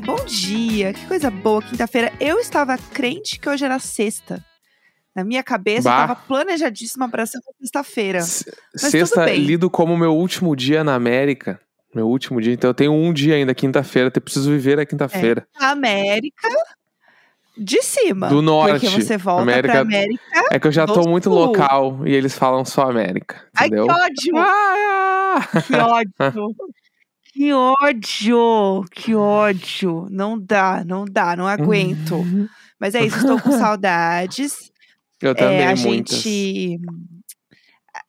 Ai, 0.00 0.06
bom 0.06 0.24
dia! 0.24 0.94
Que 0.94 1.06
coisa 1.06 1.30
boa, 1.30 1.60
quinta-feira. 1.62 2.10
Eu 2.18 2.38
estava 2.38 2.78
crente 2.78 3.38
que 3.38 3.46
hoje 3.46 3.66
era 3.66 3.78
sexta. 3.78 4.42
Na 5.14 5.22
minha 5.22 5.42
cabeça, 5.42 5.82
Bah. 5.90 5.90
eu 5.98 6.02
estava 6.04 6.16
planejadíssima 6.26 7.06
para 7.06 7.26
ser 7.26 7.38
sexta-feira. 7.60 8.20
Sexta 8.74 9.26
lido 9.30 9.68
como 9.68 9.94
meu 9.98 10.16
último 10.16 10.56
dia 10.56 10.82
na 10.82 10.94
América. 10.94 11.60
Meu 11.94 12.08
último 12.08 12.40
dia, 12.40 12.54
então 12.54 12.70
eu 12.70 12.74
tenho 12.74 12.92
um 12.94 13.12
dia 13.12 13.34
ainda, 13.34 13.54
quinta-feira. 13.54 14.10
Eu 14.14 14.20
preciso 14.22 14.50
viver 14.50 14.78
a 14.80 14.86
quinta-feira. 14.86 15.46
A 15.58 15.70
América 15.72 16.48
de 17.58 17.82
cima. 17.82 18.28
Do 18.28 18.40
norte. 18.40 18.86
Porque 18.86 18.88
você 19.02 19.18
volta 19.18 19.42
América- 19.42 19.72
pra 19.72 19.80
América. 19.82 20.22
É 20.50 20.58
que 20.58 20.66
eu 20.66 20.72
já 20.72 20.86
tô 20.86 21.02
muito 21.06 21.24
sul. 21.24 21.34
local 21.34 22.06
e 22.06 22.14
eles 22.14 22.34
falam 22.38 22.64
só 22.64 22.88
América. 22.88 23.36
Ai, 23.54 23.68
que 23.68 23.74
Entendeu? 23.74 23.94
ódio! 23.94 24.32
Ah! 24.38 25.48
Que 25.66 25.74
ódio! 25.74 26.56
Que 27.32 27.52
ódio! 27.52 28.84
Que 28.90 29.14
ódio! 29.14 30.06
Não 30.10 30.38
dá, 30.38 30.82
não 30.84 31.04
dá, 31.04 31.36
não 31.36 31.46
aguento. 31.46 32.16
Uhum. 32.16 32.48
Mas 32.78 32.94
é 32.94 33.04
isso, 33.04 33.18
estou 33.18 33.40
com 33.40 33.52
saudades. 33.58 34.54
Eu 35.20 35.34
também, 35.34 35.58
É, 35.58 35.68
a 35.72 35.76
muitas. 35.76 36.16
gente 36.16 36.80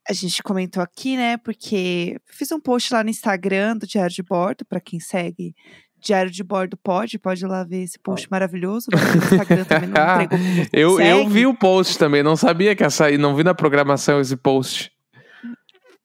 a 0.10 0.14
gente 0.14 0.42
comentou 0.44 0.82
aqui, 0.82 1.16
né? 1.16 1.38
Porque 1.38 2.18
fiz 2.26 2.52
um 2.52 2.60
post 2.60 2.94
lá 2.94 3.04
no 3.04 3.10
Instagram 3.10 3.78
do 3.78 3.88
Diário 3.88 4.14
de 4.14 4.24
Bordo, 4.24 4.66
para 4.66 4.80
quem 4.80 5.00
segue 5.00 5.54
Diário 6.00 6.32
de 6.32 6.44
Bordo 6.44 6.76
pode, 6.78 7.20
pode 7.20 7.46
ir 7.46 7.48
lá 7.48 7.64
ver 7.64 7.84
esse 7.84 8.00
post 8.00 8.28
maravilhoso. 8.32 8.88
No 8.92 8.98
Instagram 9.24 9.64
também 9.66 9.90
não 9.90 10.22
entregou 10.24 10.70
Eu, 10.74 11.00
eu 11.00 11.30
vi 11.30 11.46
o 11.46 11.54
post 11.54 11.98
também, 12.00 12.24
não 12.24 12.36
sabia 12.36 12.76
que 12.76 12.84
ia 12.84 12.90
sair, 12.90 13.18
não 13.18 13.36
vi 13.36 13.44
na 13.44 13.54
programação 13.54 14.20
esse 14.20 14.36
post. 14.36 14.92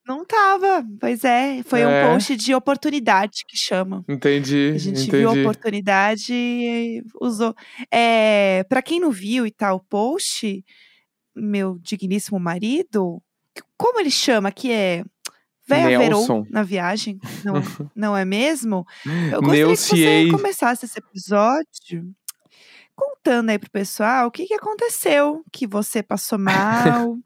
Não 0.06 0.24
tava, 0.24 0.86
pois 1.00 1.24
é. 1.24 1.62
Foi 1.64 1.80
É. 1.80 1.86
um 2.06 2.12
post 2.12 2.36
de 2.36 2.54
oportunidade 2.54 3.44
que 3.48 3.56
chama. 3.56 4.04
Entendi, 4.08 4.72
A 4.74 4.78
gente 4.78 5.00
entendi. 5.02 5.10
viu 5.18 5.30
a 5.30 5.32
oportunidade 5.32 6.32
e 6.32 7.02
usou. 7.20 7.54
É, 7.90 8.64
para 8.68 8.80
quem 8.82 9.00
não 9.00 9.10
viu 9.10 9.46
e 9.46 9.50
tal, 9.50 9.76
o 9.76 9.84
post, 9.84 10.64
meu 11.34 11.78
digníssimo 11.80 12.38
marido, 12.38 13.20
como 13.76 13.98
ele 14.00 14.10
chama 14.10 14.52
que 14.52 14.70
é 14.70 15.02
Véia. 15.68 15.98
Verou 15.98 16.46
na 16.48 16.62
viagem, 16.62 17.18
não, 17.44 17.54
não 17.96 18.16
é 18.16 18.24
mesmo? 18.24 18.86
Eu 19.32 19.40
gostaria 19.42 19.64
que 19.66 19.76
você 19.76 19.94
Neuciei. 19.96 20.30
começasse 20.30 20.84
esse 20.86 20.96
episódio 21.00 22.14
contando 22.94 23.50
aí 23.50 23.58
pro 23.58 23.68
pessoal 23.70 24.28
o 24.28 24.30
que, 24.30 24.46
que 24.46 24.54
aconteceu, 24.54 25.42
que 25.52 25.66
você 25.66 26.02
passou 26.04 26.38
mal. 27.04 27.18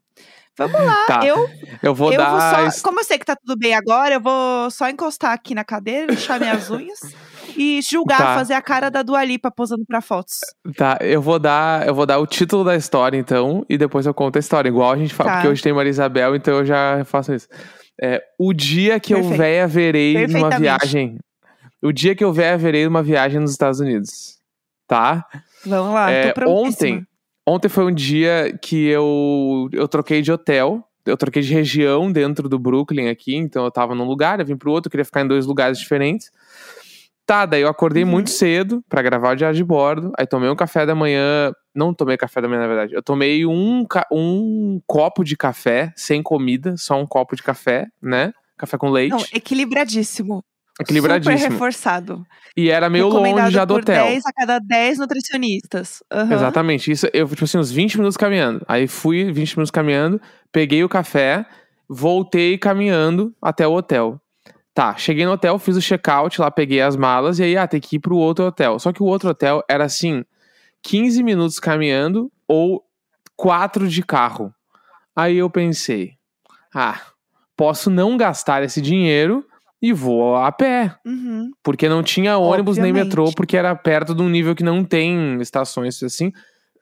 Vamos 0.57 0.81
lá, 0.81 1.05
Tá, 1.07 1.25
eu 1.25 1.49
Eu 1.81 1.95
vou 1.95 2.11
eu 2.11 2.17
dar. 2.17 2.61
vou 2.61 2.71
só, 2.71 2.81
como 2.83 2.99
eu 2.99 3.03
sei 3.03 3.17
que 3.17 3.25
tá 3.25 3.35
tudo 3.35 3.57
bem 3.57 3.73
agora, 3.73 4.15
eu 4.15 4.21
vou 4.21 4.69
só 4.69 4.89
encostar 4.89 5.31
aqui 5.33 5.55
na 5.55 5.63
cadeira, 5.63 6.11
lixar 6.11 6.39
minhas 6.39 6.69
unhas 6.71 6.99
e 7.57 7.81
julgar, 7.81 8.17
Tá. 8.17 8.35
fazer 8.35 8.53
a 8.53 8.61
cara 8.61 8.89
da 8.91 9.01
Dua 9.01 9.23
Lipa 9.23 9.49
posando 9.49 9.83
pra 9.87 10.01
fotos. 10.01 10.35
Tá, 10.77 10.97
eu 11.01 11.21
vou 11.21 11.39
dar, 11.39 11.87
eu 11.87 11.95
vou 11.95 12.05
dar 12.05 12.19
o 12.19 12.27
título 12.27 12.63
da 12.63 12.75
história 12.75 13.17
então 13.17 13.65
e 13.69 13.77
depois 13.77 14.05
eu 14.05 14.13
conto 14.13 14.35
a 14.35 14.39
história, 14.39 14.69
igual 14.69 14.91
a 14.91 14.97
gente 14.97 15.13
fala, 15.13 15.29
Tá. 15.29 15.35
porque 15.37 15.47
hoje 15.49 15.63
tem 15.63 15.73
Maria 15.73 15.89
Isabel, 15.89 16.35
então 16.35 16.53
eu 16.55 16.65
já 16.65 17.03
faço 17.05 17.33
isso. 17.33 17.47
É, 18.01 18.21
o 18.39 18.53
dia 18.53 18.99
que 18.99 19.13
eu 19.13 19.17
Perfeito. 19.19 19.37
véia 19.37 19.67
verei 19.67 20.27
numa 20.27 20.49
viagem. 20.49 21.17
O 21.81 21.91
dia 21.91 22.13
que 22.15 22.23
eu 22.23 22.31
véia 22.33 22.57
verei 22.57 22.85
numa 22.85 23.01
viagem 23.01 23.39
nos 23.39 23.51
Estados 23.51 23.79
Unidos. 23.79 24.37
Tá? 24.87 25.25
Vamos 25.65 25.93
lá, 25.93 26.11
É, 26.11 26.33
ontem, 26.47 27.05
ontem 27.47 27.69
foi 27.69 27.85
um 27.85 27.93
dia 27.93 28.57
que 28.61 28.87
eu, 28.87 29.69
eu 29.71 29.87
troquei 29.87 30.21
de 30.21 30.31
hotel. 30.31 30.83
Eu 31.05 31.17
troquei 31.17 31.41
de 31.41 31.51
região 31.53 32.11
dentro 32.11 32.47
do 32.47 32.59
Brooklyn 32.59 33.09
aqui. 33.09 33.35
Então 33.35 33.65
eu 33.65 33.71
tava 33.71 33.95
num 33.95 34.05
lugar, 34.05 34.39
eu 34.39 34.45
vim 34.45 34.55
pro 34.55 34.71
outro, 34.71 34.87
eu 34.87 34.91
queria 34.91 35.05
ficar 35.05 35.21
em 35.21 35.27
dois 35.27 35.45
lugares 35.47 35.79
diferentes. 35.79 36.29
Tá, 37.25 37.45
daí 37.45 37.61
eu 37.61 37.69
acordei 37.69 38.03
Uhum. 38.03 38.09
muito 38.09 38.29
cedo 38.29 38.83
pra 38.89 39.01
gravar 39.01 39.31
o 39.31 39.35
diário 39.35 39.55
de 39.55 39.63
bordo. 39.63 40.11
Aí 40.17 40.27
tomei 40.27 40.49
um 40.49 40.55
café 40.55 40.85
da 40.85 40.93
manhã. 40.93 41.51
Não 41.73 41.93
tomei 41.93 42.17
café 42.17 42.41
da 42.41 42.47
manhã, 42.47 42.61
na 42.61 42.67
verdade. 42.67 42.93
Eu 42.93 43.01
tomei 43.01 43.45
um, 43.45 43.85
um 44.11 44.81
copo 44.85 45.23
de 45.23 45.37
café, 45.37 45.93
sem 45.95 46.21
comida, 46.21 46.75
só 46.77 46.99
um 46.99 47.07
copo 47.07 47.35
de 47.35 47.41
café, 47.41 47.87
né? 48.01 48.33
Café 48.57 48.77
com 48.77 48.89
leite. 48.89 49.11
Não, 49.11 49.23
equilibradíssimo. 49.33 50.43
Super 50.71 50.83
equilibradíssimo. 50.83 51.49
reforçado. 51.49 52.25
E 52.55 52.69
era 52.69 52.89
meio 52.89 53.07
longe 53.07 53.51
já 53.51 53.65
do 53.65 53.75
por 53.75 53.81
hotel. 53.81 54.05
10 54.05 54.25
a 54.25 54.33
cada 54.33 54.59
10 54.59 54.99
nutricionistas. 54.99 56.03
Aham. 56.11 56.33
Exatamente. 56.33 56.91
Isso, 56.91 57.07
eu, 57.13 57.27
tipo 57.27 57.43
assim, 57.43 57.57
uns 57.57 57.71
20 57.71 57.97
minutos 57.97 58.17
caminhando. 58.17 58.63
Aí 58.67 58.87
fui 58.87 59.31
20 59.31 59.57
minutos 59.57 59.71
caminhando, 59.71 60.21
peguei 60.51 60.83
o 60.83 60.89
café, 60.89 61.45
voltei 61.87 62.57
caminhando 62.57 63.33
até 63.41 63.67
o 63.67 63.73
hotel. 63.73 64.19
Tá, 64.73 64.95
cheguei 64.95 65.25
no 65.25 65.33
hotel, 65.33 65.59
fiz 65.59 65.75
o 65.75 65.81
check-out 65.81 66.39
lá, 66.39 66.49
peguei 66.49 66.81
as 66.81 66.95
malas 66.95 67.39
e 67.39 67.43
aí, 67.43 67.57
ah, 67.57 67.67
tem 67.67 67.81
que 67.81 67.97
ir 67.97 67.99
pro 67.99 68.15
outro 68.15 68.45
hotel. 68.45 68.79
Só 68.79 68.93
que 68.93 69.03
o 69.03 69.05
outro 69.05 69.29
hotel 69.29 69.61
era 69.69 69.83
assim, 69.83 70.23
15 70.81 71.21
minutos 71.23 71.59
caminhando 71.59 72.31
ou 72.47 72.83
4 73.35 73.87
de 73.89 74.01
carro. 74.01 74.53
Aí 75.13 75.37
eu 75.37 75.49
pensei, 75.49 76.13
ah, 76.73 77.01
posso 77.57 77.89
não 77.89 78.15
gastar 78.15 78.63
esse 78.63 78.81
dinheiro 78.81 79.45
e 79.81 79.91
vou 79.91 80.35
a 80.35 80.51
pé. 80.51 80.95
Uhum. 81.05 81.51
Porque 81.63 81.89
não 81.89 82.03
tinha 82.03 82.37
ônibus 82.37 82.77
nem 82.77 82.91
Obviamente. 82.91 83.05
metrô, 83.09 83.31
porque 83.35 83.57
era 83.57 83.75
perto 83.75 84.13
de 84.13 84.21
um 84.21 84.29
nível 84.29 84.53
que 84.55 84.63
não 84.63 84.83
tem 84.83 85.39
estações 85.41 86.01
assim. 86.03 86.31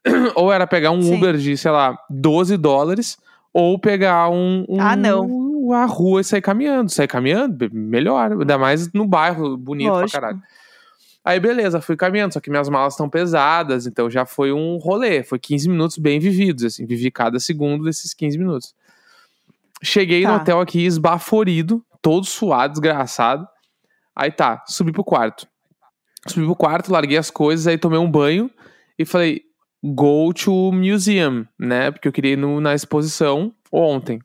ou 0.36 0.52
era 0.52 0.66
pegar 0.68 0.92
um 0.92 1.02
Sim. 1.02 1.16
Uber 1.16 1.38
de, 1.38 1.56
sei 1.58 1.72
lá, 1.72 1.98
12 2.10 2.58
dólares, 2.58 3.18
ou 3.54 3.78
pegar 3.80 4.30
um, 4.30 4.66
um- 4.68 4.80
Ah, 4.82 4.96
não. 4.96 5.72
a 5.74 5.86
rua 5.86 6.22
e 6.22 6.24
sair 6.24 6.42
caminhando. 6.42 6.90
Sair 6.92 7.08
caminhando, 7.08 7.70
melhor. 7.72 8.32
Ainda 8.32 8.58
mais 8.58 8.92
no 8.94 9.06
bairro, 9.06 9.56
bonito 9.58 9.90
Lógico. 9.90 10.12
pra 10.12 10.22
caralho. 10.22 10.42
Aí, 11.24 11.40
beleza, 11.40 11.82
fui 11.82 11.96
caminhando, 11.98 12.34
só 12.34 12.40
que 12.40 12.50
minhas 12.50 12.70
malas 12.70 12.94
estão 12.94 13.10
pesadas, 13.10 13.86
então 13.86 14.10
já 14.10 14.26
foi 14.26 14.52
um 14.54 14.78
rolê. 14.78 15.22
Foi 15.22 15.38
15 15.38 15.70
minutos 15.70 15.98
bem 15.98 16.18
vividos, 16.20 16.64
assim. 16.64 16.86
Vivi 16.86 17.12
cada 17.12 17.40
segundo 17.40 17.84
desses 17.84 18.14
15 18.14 18.38
minutos. 18.38 18.74
Cheguei 19.84 20.22
no 20.24 20.30
Tá. 20.30 20.36
hotel 20.38 20.60
aqui 20.62 20.86
esbaforido, 20.86 21.84
todo 22.02 22.26
suado, 22.26 22.74
desgraçado. 22.74 23.48
Aí 24.16 24.32
tá, 24.32 24.64
subi 24.68 24.92
pro 24.92 25.04
quarto. 25.04 25.48
Subi 26.28 26.46
pro 26.46 26.56
quarto, 26.56 26.92
larguei 26.92 27.18
as 27.18 27.32
coisas, 27.32 27.68
aí 27.68 27.78
tomei 27.78 28.00
um 28.00 28.10
banho 28.10 28.50
e 28.98 29.06
falei, 29.06 29.42
go 29.84 30.34
to 30.34 30.72
museum, 30.74 31.46
né? 31.58 31.90
Porque 31.92 32.08
eu 32.08 32.12
queria 32.12 32.34
ir 32.34 32.38
no- 32.38 32.60
na 32.60 32.74
exposição 32.76 33.54
ontem. 33.72 34.20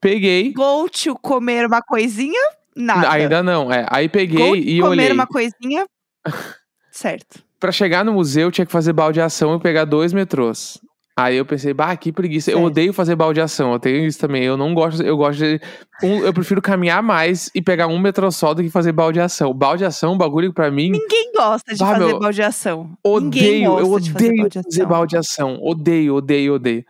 Peguei, 0.00 0.52
Go 0.52 0.88
to 0.90 1.14
comer 1.16 1.66
uma 1.66 1.80
coisinha, 1.80 2.40
nada. 2.76 3.10
ainda 3.10 3.42
não, 3.42 3.72
é. 3.72 3.86
Aí 3.88 4.08
peguei 4.08 4.36
Go 4.48 4.56
e 4.56 4.80
comer 4.80 4.88
olhei. 4.90 5.12
uma 5.12 5.26
coisinha, 5.26 5.86
certo. 6.92 7.42
Pra 7.58 7.72
chegar 7.72 8.04
no 8.04 8.12
museu, 8.12 8.50
tinha 8.50 8.66
que 8.66 8.72
fazer 8.72 8.92
baldeação 8.92 9.56
e 9.56 9.60
pegar 9.60 9.86
dois 9.86 10.12
metrôs. 10.12 10.78
Aí 11.16 11.36
eu 11.36 11.46
pensei, 11.46 11.72
bah, 11.72 11.96
que 11.96 12.10
preguiça. 12.10 12.50
Eu 12.50 12.56
Certo. 12.56 12.66
odeio 12.66 12.92
fazer 12.92 13.14
baldeação, 13.14 13.72
eu 13.72 13.78
tenho 13.78 14.04
isso 14.04 14.18
também. 14.18 14.42
Eu 14.42 14.56
não 14.56 14.74
gosto, 14.74 15.00
eu 15.00 15.16
gosto 15.16 15.38
de. 15.38 15.60
um- 16.02 16.18
eu 16.24 16.32
prefiro 16.34 16.60
caminhar 16.60 17.00
mais 17.04 17.48
e 17.54 17.62
pegar 17.62 17.86
um 17.86 18.00
metrô 18.00 18.32
só 18.32 18.52
do 18.52 18.62
que 18.64 18.68
fazer 18.68 18.90
baldeação. 18.90 19.54
Baldeação 19.54 20.14
é 20.14 20.16
bagulho 20.18 20.52
pra 20.52 20.72
mim. 20.72 20.90
Ninguém 20.90 21.30
gosta 21.32 21.72
de 21.72 21.78
Bah, 21.78 21.92
fazer 21.92 22.06
meu, 22.06 22.18
baldeação. 22.18 22.98
Odeio, 23.04 23.78
eu 23.78 24.00
de 24.00 24.10
fazer 24.12 24.24
odeio 24.26 24.36
baldeação. 24.42 24.70
fazer 24.72 24.86
baldeação. 24.86 25.58
Odeio, 25.62 26.14
odeio, 26.16 26.54
odeio. 26.54 26.84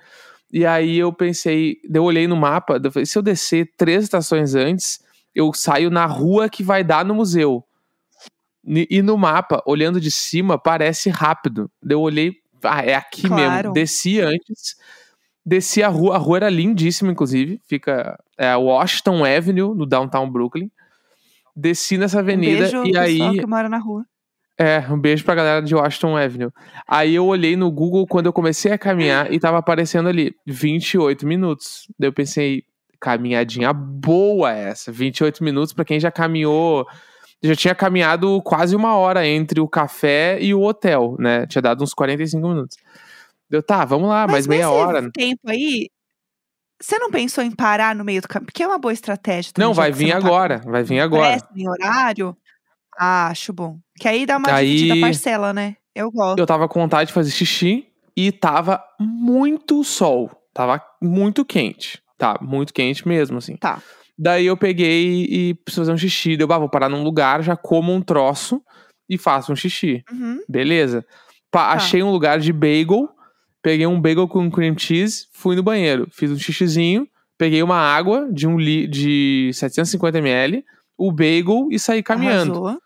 E 0.51 0.65
aí 0.65 0.97
eu 0.99 1.13
pensei, 1.13 1.77
eu 1.93 2.03
olhei 2.05 2.27
no 2.27 2.37
mapa, 2.37 2.81
eu 2.83 2.91
falei, 2.91 3.05
se 3.05 3.19
eu 3.19 3.23
descer 3.23 3.69
três 3.77 4.05
estações 4.05 4.55
antes, 4.55 5.01
eu 5.35 5.53
saio 5.53 5.91
na 5.91 6.07
rua 6.07 6.49
que 6.49 6.63
vai 6.63 6.83
dar 6.83 7.05
no 7.05 7.15
museu. 7.15 7.63
E 8.67 9.03
no 9.03 9.19
mapa, 9.19 9.63
olhando 9.67 10.01
de 10.01 10.11
cima, 10.11 10.57
parece 10.59 11.11
rápido. 11.11 11.71
Eu 11.87 12.01
olhei, 12.01 12.33
ah, 12.67 12.83
é 12.85 12.95
aqui 12.95 13.27
Claro. 13.29 13.43
mesmo. 13.71 13.73
Desci 13.73 14.21
antes, 14.21 14.77
desci 15.45 15.83
a 15.83 15.89
rua, 15.89 16.15
a 16.17 16.19
rua 16.19 16.37
era 16.39 16.49
lindíssima, 16.51 17.11
inclusive. 17.13 17.61
Fica 17.67 18.19
é, 18.39 18.55
Washington 18.57 19.25
Avenue, 19.25 19.75
no 19.75 19.87
downtown 19.87 20.31
Brooklyn. 20.31 20.71
Desci 21.57 21.97
nessa 21.99 22.17
Um 22.17 22.21
avenida 22.21 22.63
beijo, 22.63 22.85
e 22.85 22.97
aí. 22.99 23.39
que 23.39 23.47
mora 23.47 23.69
na 23.69 23.79
rua. 23.79 24.05
É, 24.59 24.79
um 24.91 24.99
beijo 24.99 25.25
pra 25.25 25.35
galera 25.35 25.61
de 25.63 25.75
Washington 25.75 26.17
Avenue. 26.17 26.51
Aí 26.87 27.15
eu 27.15 27.27
olhei 27.27 27.57
no 27.57 27.71
Google 27.73 28.07
quando 28.07 28.27
eu 28.27 28.33
comecei 28.33 28.71
a 28.73 28.79
caminhar 28.79 29.33
e 29.33 29.39
tava 29.41 29.59
aparecendo 29.59 30.09
ali 30.09 30.33
28 30.47 31.27
minutos. 31.27 31.89
Daí 31.99 32.09
eu 32.09 32.13
pensei, 32.13 32.63
caminhadinha 33.01 33.73
boa 33.73 34.53
essa. 34.53 34.93
28 34.93 35.43
minutos 35.43 35.73
pra 35.73 35.85
quem 35.85 35.99
já 35.99 36.11
caminhou. 36.11 36.87
Já 37.45 37.55
tinha 37.55 37.75
caminhado 37.75 38.41
quase 38.43 38.75
uma 38.75 38.97
hora 38.97 39.27
entre 39.27 39.61
o 39.61 39.69
café 39.69 40.39
e 40.41 40.55
o 40.55 40.63
hotel, 40.63 41.17
né? 41.19 41.47
Tinha 41.47 41.61
dado 41.61 41.85
uns 41.85 41.93
45 41.93 42.49
minutos. 42.49 42.77
Deu, 43.51 43.63
tá, 43.63 43.85
vamos 43.85 44.09
lá, 44.09 44.27
mais 44.27 44.47
meia 44.47 44.67
nesse 44.67 44.75
hora. 44.79 45.11
tempo 45.13 45.41
aí, 45.51 45.91
você 46.81 46.99
não 46.99 47.11
pensou 47.11 47.45
em 47.45 47.51
parar 47.51 47.95
no 47.95 48.03
meio 48.05 48.23
do 48.23 48.29
caminho? 48.29 48.47
Porque 48.47 48.63
é 48.63 48.67
uma 48.67 48.79
boa 48.79 48.93
estratégia. 48.93 49.53
Não, 49.59 49.75
vai 49.75 49.93
vir 49.93 50.13
não 50.15 50.21
tá 50.21 50.27
agora. 50.27 50.61
Vai 50.65 50.83
vir 50.83 51.01
agora. 51.01 51.37
em 51.55 51.69
horário. 51.69 52.37
Ah, 52.99 53.29
acho 53.29 53.53
bom. 53.53 53.79
Que 54.01 54.09
aí 54.09 54.25
dá 54.25 54.39
uma 54.39 54.51
Aí- 54.53 54.77
dividida 54.77 55.01
parcela, 55.07 55.53
né? 55.53 55.77
Eu 55.95 56.11
gosto. 56.11 56.39
Eu 56.39 56.47
tava 56.47 56.67
com 56.69 56.81
vontade 56.81 57.09
de 57.09 57.13
fazer 57.15 57.31
xixi. 57.31 57.87
e 58.17 58.31
tava 58.33 58.83
muito 58.99 59.83
sol. 59.85 60.31
Tava 60.53 60.81
muito 61.03 61.45
quente. 61.45 62.01
Tá, 62.17 62.39
muito 62.41 62.73
quente 62.73 63.07
mesmo, 63.07 63.39
assim. 63.39 63.57
Tá. 63.57 63.83
Daí 64.19 64.47
eu 64.47 64.57
peguei 64.57 65.25
e 65.25 65.55
preciso 65.55 65.83
fazer 65.83 65.93
um 65.93 65.97
xixi. 65.99 66.37
Deu, 66.37 66.51
ah, 66.53 66.59
vou 66.59 66.69
parar 66.69 66.89
num 66.89 67.03
lugar, 67.03 67.43
já 67.43 67.57
como 67.57 67.93
um 67.93 68.01
troço 68.01 68.63
e 69.09 69.19
faço 69.19 69.53
um 69.53 69.57
xixi. 69.57 70.03
Uhum. 70.11 70.41
Beleza. 70.49 71.05
Pa- 71.51 71.69
Tá. 71.69 71.73
Achei 71.73 72.03
um 72.03 72.11
lugar 72.11 72.39
de 72.39 72.53
bagel, 72.53 73.09
peguei 73.63 73.87
um 73.87 74.01
bagel 74.01 74.27
com 74.29 74.51
cream 74.51 74.77
cheese, 74.79 75.27
fui 75.33 75.57
no 75.57 75.63
banheiro, 75.63 76.09
fiz 76.13 76.31
um 76.31 76.39
xixizinho, 76.39 77.07
peguei 77.39 77.63
uma 77.63 77.77
água 77.77 78.29
de 78.33 78.47
um 78.47 78.59
li 78.59 78.87
de 78.87 79.51
750ml, 79.53 80.63
o 80.97 81.11
bagel 81.13 81.69
e 81.71 81.79
saí 81.79 82.03
caminhando. 82.03 82.53
Arrasou. 82.67 82.81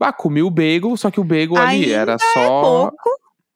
Ah, 0.00 0.12
comi 0.12 0.42
o 0.42 0.50
bagel, 0.50 0.96
só 0.96 1.10
que 1.10 1.18
o 1.20 1.24
bagel 1.24 1.56
ali 1.56 1.84
Ainda 1.86 1.92
era 1.96 2.12
É 2.14 2.18
só. 2.18 2.60
pouco, 2.62 3.10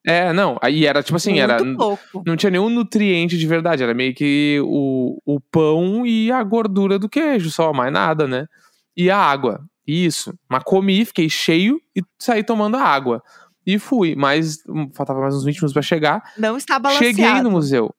É, 0.05 0.33
não, 0.33 0.57
aí 0.61 0.85
era 0.85 1.01
tipo 1.01 1.15
assim, 1.15 1.39
era. 1.39 1.63
muito 1.63 1.77
pouco. 1.77 2.23
Não 2.25 2.35
tinha 2.35 2.49
nenhum 2.49 2.69
nutriente 2.69 3.37
de 3.37 3.47
verdade, 3.47 3.83
era 3.83 3.93
meio 3.93 4.13
que 4.13 4.59
o, 4.63 5.17
o 5.25 5.39
pão 5.39 6.05
e 6.05 6.31
a 6.31 6.43
gordura 6.43 6.99
do 6.99 7.07
queijo, 7.07 7.49
só, 7.49 7.71
mais 7.71 7.91
nada, 7.91 8.27
né? 8.27 8.47
E 8.95 9.09
a 9.09 9.17
água. 9.17 9.63
Isso. 9.87 10.33
Mas 10.49 10.63
comi, 10.63 11.03
fiquei 11.05 11.29
cheio 11.29 11.79
e 11.95 12.01
saí 12.19 12.43
tomando 12.43 12.77
a 12.77 12.83
água. 12.83 13.21
E 13.65 13.79
fui, 13.79 14.13
mas 14.15 14.57
hum, 14.67 14.89
faltava 14.93 15.21
mais 15.21 15.35
uns 15.35 15.45
20 15.45 15.55
minutos 15.55 15.73
pra 15.73 15.81
chegar. 15.81 16.21
Não 16.37 16.57
está 16.57 16.77
balanceado. 16.77 17.15
Cheguei 17.15 17.41
no 17.41 17.51
museu. 17.51 17.95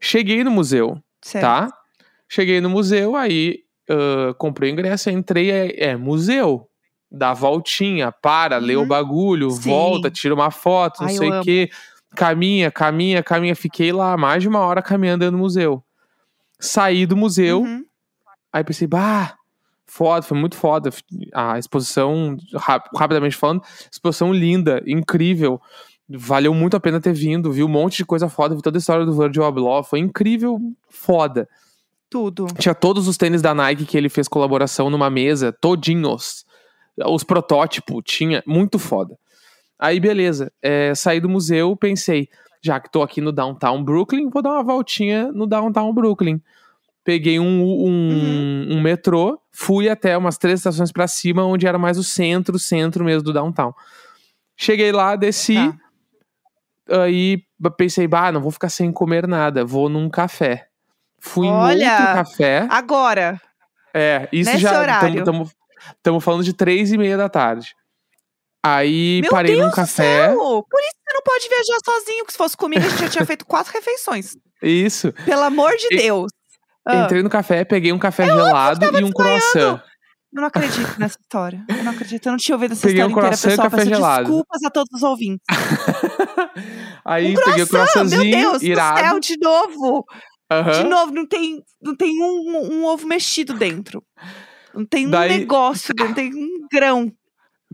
Cheguei 0.00 0.44
no 0.44 0.50
museu, 0.52 1.02
Certo. 1.20 1.42
tá? 1.42 1.68
Cheguei 2.28 2.60
no 2.60 2.70
museu, 2.70 3.16
aí 3.16 3.64
ah, 3.90 4.32
comprei 4.38 4.70
o 4.70 4.72
ingresso, 4.72 5.10
entrei, 5.10 5.50
é, 5.50 5.90
é 5.90 5.96
museu. 5.96 6.69
Dá 7.10 7.34
voltinha, 7.34 8.12
para, 8.12 8.58
lê 8.58 8.76
o 8.76 8.82
Uhum. 8.82 8.86
bagulho, 8.88 9.50
Sim. 9.50 9.68
volta, 9.70 10.10
tira 10.10 10.32
uma 10.34 10.50
foto, 10.50 11.00
não 11.00 11.08
Ai, 11.08 11.14
sei 11.16 11.30
o 11.30 11.40
quê. 11.42 11.68
Caminha, 12.14 12.70
caminha, 12.70 13.22
caminha. 13.22 13.56
Fiquei 13.56 13.92
lá 13.92 14.16
mais 14.16 14.42
de 14.42 14.48
uma 14.48 14.60
hora 14.60 14.80
caminhando 14.82 15.20
dentro 15.20 15.36
do 15.36 15.40
museu. 15.42 15.82
Saí 16.58 17.06
do 17.06 17.16
museu, 17.16 17.62
Uhum. 17.62 17.84
aí 18.52 18.62
pensei, 18.62 18.86
bah, 18.86 19.34
foda, 19.86 20.22
foi 20.22 20.38
muito 20.38 20.56
foda. 20.56 20.90
A 21.34 21.58
exposição, 21.58 22.36
rap- 22.54 22.88
rapidamente 22.96 23.36
falando, 23.36 23.62
exposição 23.90 24.32
linda, 24.32 24.82
incrível. 24.86 25.60
Valeu 26.08 26.52
muito 26.52 26.76
a 26.76 26.80
pena 26.80 27.00
ter 27.00 27.12
vindo, 27.12 27.50
vi 27.52 27.62
um 27.64 27.68
monte 27.68 27.98
de 27.98 28.04
coisa 28.04 28.28
foda, 28.28 28.54
vi 28.54 28.62
toda 28.62 28.76
a 28.76 28.80
história 28.80 29.04
do 29.06 29.16
Virgil 29.16 29.44
Abloh, 29.44 29.82
foi 29.82 29.98
incrível, 30.00 30.58
foda. 30.88 31.48
Tudo. 32.08 32.46
Tinha 32.58 32.74
todos 32.74 33.06
os 33.06 33.16
tênis 33.16 33.40
da 33.40 33.54
Nike 33.54 33.84
que 33.84 33.96
ele 33.96 34.08
fez 34.08 34.26
colaboração 34.26 34.90
numa 34.90 35.08
mesa, 35.08 35.52
todinhos. 35.60 36.44
Os 37.06 37.24
protótipos, 37.24 38.02
tinha, 38.04 38.42
muito 38.46 38.78
foda. 38.78 39.18
Aí, 39.78 39.98
beleza, 39.98 40.52
é, 40.62 40.94
saí 40.94 41.20
do 41.20 41.28
museu, 41.28 41.74
pensei, 41.74 42.28
já 42.62 42.78
que 42.78 42.90
tô 42.90 43.02
aqui 43.02 43.20
no 43.20 43.32
Downtown 43.32 43.82
Brooklyn, 43.82 44.28
vou 44.28 44.42
dar 44.42 44.52
uma 44.52 44.62
voltinha 44.62 45.32
no 45.32 45.46
Downtown 45.46 45.92
Brooklyn. 45.94 46.40
Peguei 47.02 47.40
um, 47.40 47.62
um, 47.62 48.66
um 48.72 48.80
metrô, 48.82 49.40
fui 49.50 49.88
até 49.88 50.16
umas 50.18 50.36
três 50.36 50.60
estações 50.60 50.92
pra 50.92 51.08
cima, 51.08 51.44
onde 51.46 51.66
era 51.66 51.78
mais 51.78 51.96
o 51.96 52.04
centro, 52.04 52.58
centro 52.58 53.02
mesmo 53.04 53.22
do 53.22 53.32
Downtown. 53.32 53.72
Cheguei 54.54 54.92
lá, 54.92 55.16
desci, 55.16 55.54
Tá. 56.86 57.02
aí 57.02 57.42
pensei, 57.78 58.06
bah, 58.06 58.30
não 58.30 58.42
vou 58.42 58.50
ficar 58.50 58.68
sem 58.68 58.92
comer 58.92 59.26
nada, 59.26 59.64
vou 59.64 59.88
num 59.88 60.10
café. 60.10 60.66
Fui 61.18 61.46
Olha! 61.46 61.84
em 61.86 61.90
outro 61.90 62.14
café. 62.14 62.66
Agora, 62.70 63.40
É, 63.94 64.28
isso 64.30 64.50
Nesse 64.52 64.62
já. 64.62 64.78
horário. 64.78 65.24
Estamos 65.96 66.22
falando 66.24 66.44
de 66.44 66.52
três 66.52 66.92
e 66.92 66.98
meia 66.98 67.16
da 67.16 67.28
tarde. 67.28 67.68
Aí 68.64 69.20
Meu 69.22 69.30
parei 69.30 69.54
Deus 69.56 69.66
num 69.68 69.72
café. 69.72 70.26
céu! 70.26 70.36
Por 70.36 70.80
isso 70.80 70.92
você 71.08 71.14
não 71.14 71.22
pode 71.22 71.48
viajar 71.48 71.78
sozinho, 71.84 72.24
que 72.26 72.32
se 72.32 72.38
fosse 72.38 72.56
comigo, 72.56 72.84
a 72.84 72.88
gente 72.88 73.00
já 73.00 73.08
tinha 73.08 73.26
feito 73.26 73.46
quatro 73.46 73.72
refeições. 73.72 74.36
Isso. 74.62 75.12
Pelo 75.24 75.42
amor 75.42 75.74
de 75.76 75.86
E- 75.94 75.96
Deus. 75.96 76.30
Ah, 76.86 77.04
Entrei 77.04 77.22
no 77.22 77.30
café, 77.30 77.64
peguei 77.64 77.92
um 77.92 77.98
café 77.98 78.24
gelado 78.26 78.84
e 78.98 79.04
um 79.04 79.10
croissant. 79.12 79.80
eu 80.32 80.40
não 80.40 80.44
acredito 80.44 80.98
nessa 80.98 81.18
história. 81.20 81.64
Eu 81.68 81.84
não 81.84 81.92
acredito. 81.92 82.26
Eu 82.26 82.32
não 82.32 82.38
tinha 82.38 82.54
ouvido 82.56 82.72
essa 82.72 82.86
Peguei 82.86 83.02
um 83.04 83.08
história 83.08 83.28
inteira, 83.28 83.36
croissant 83.36 83.48
e 83.48 83.56
pessoal. 83.56 83.70
café 83.70 83.76
Peço 83.82 83.88
gelado. 83.94 84.24
desculpas 84.24 84.62
a 84.64 84.70
todos 84.70 84.90
os 84.94 85.02
ouvintes. 85.02 85.44
Aí 87.04 87.32
um 87.32 87.34
peguei 87.36 87.52
o 87.52 87.56
meu 87.56 87.66
croissantzinho, 87.68 88.30
Deus 88.50 88.62
irado. 88.62 88.98
do 89.00 89.08
céu, 89.08 89.20
de 89.20 89.36
novo. 89.42 90.04
Aham. 90.52 90.82
De 90.82 90.84
novo, 90.88 91.12
não 91.12 91.26
tem, 91.26 91.62
não 91.80 91.94
tem 91.96 92.22
um, 92.22 92.72
um 92.72 92.84
ovo 92.84 93.06
mexido 93.06 93.54
dentro. 93.54 94.02
Não 94.74 94.84
tem 94.84 95.06
um 95.06 95.10
Daí- 95.10 95.38
negócio 95.38 95.94
dentro, 95.94 96.14
tem 96.14 96.32
um 96.34 96.66
grão. 96.70 97.12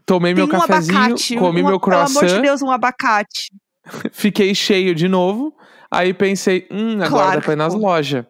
Tomei 0.04 0.34
Tem 0.34 0.46
meu 0.46 0.54
um 0.54 0.58
cafezinho, 0.60 0.98
abacate. 0.98 1.36
comi 1.36 1.62
um- 1.62 1.66
meu 1.68 1.80
Pelo 1.80 1.94
amor 1.96 2.08
de 2.08 2.14
croissant, 2.18 2.42
Deus, 2.42 2.62
um 2.62 2.70
abacate. 2.70 3.50
fiquei 4.12 4.54
cheio 4.54 4.94
de 4.94 5.08
novo. 5.08 5.54
Aí 5.90 6.12
pensei, 6.14 6.66
hum, 6.70 6.94
agora 6.94 7.08
Claro 7.08 7.40
dá 7.40 7.44
pra 7.44 7.52
ir 7.52 7.56
nas 7.56 7.74
lojas. 7.74 8.24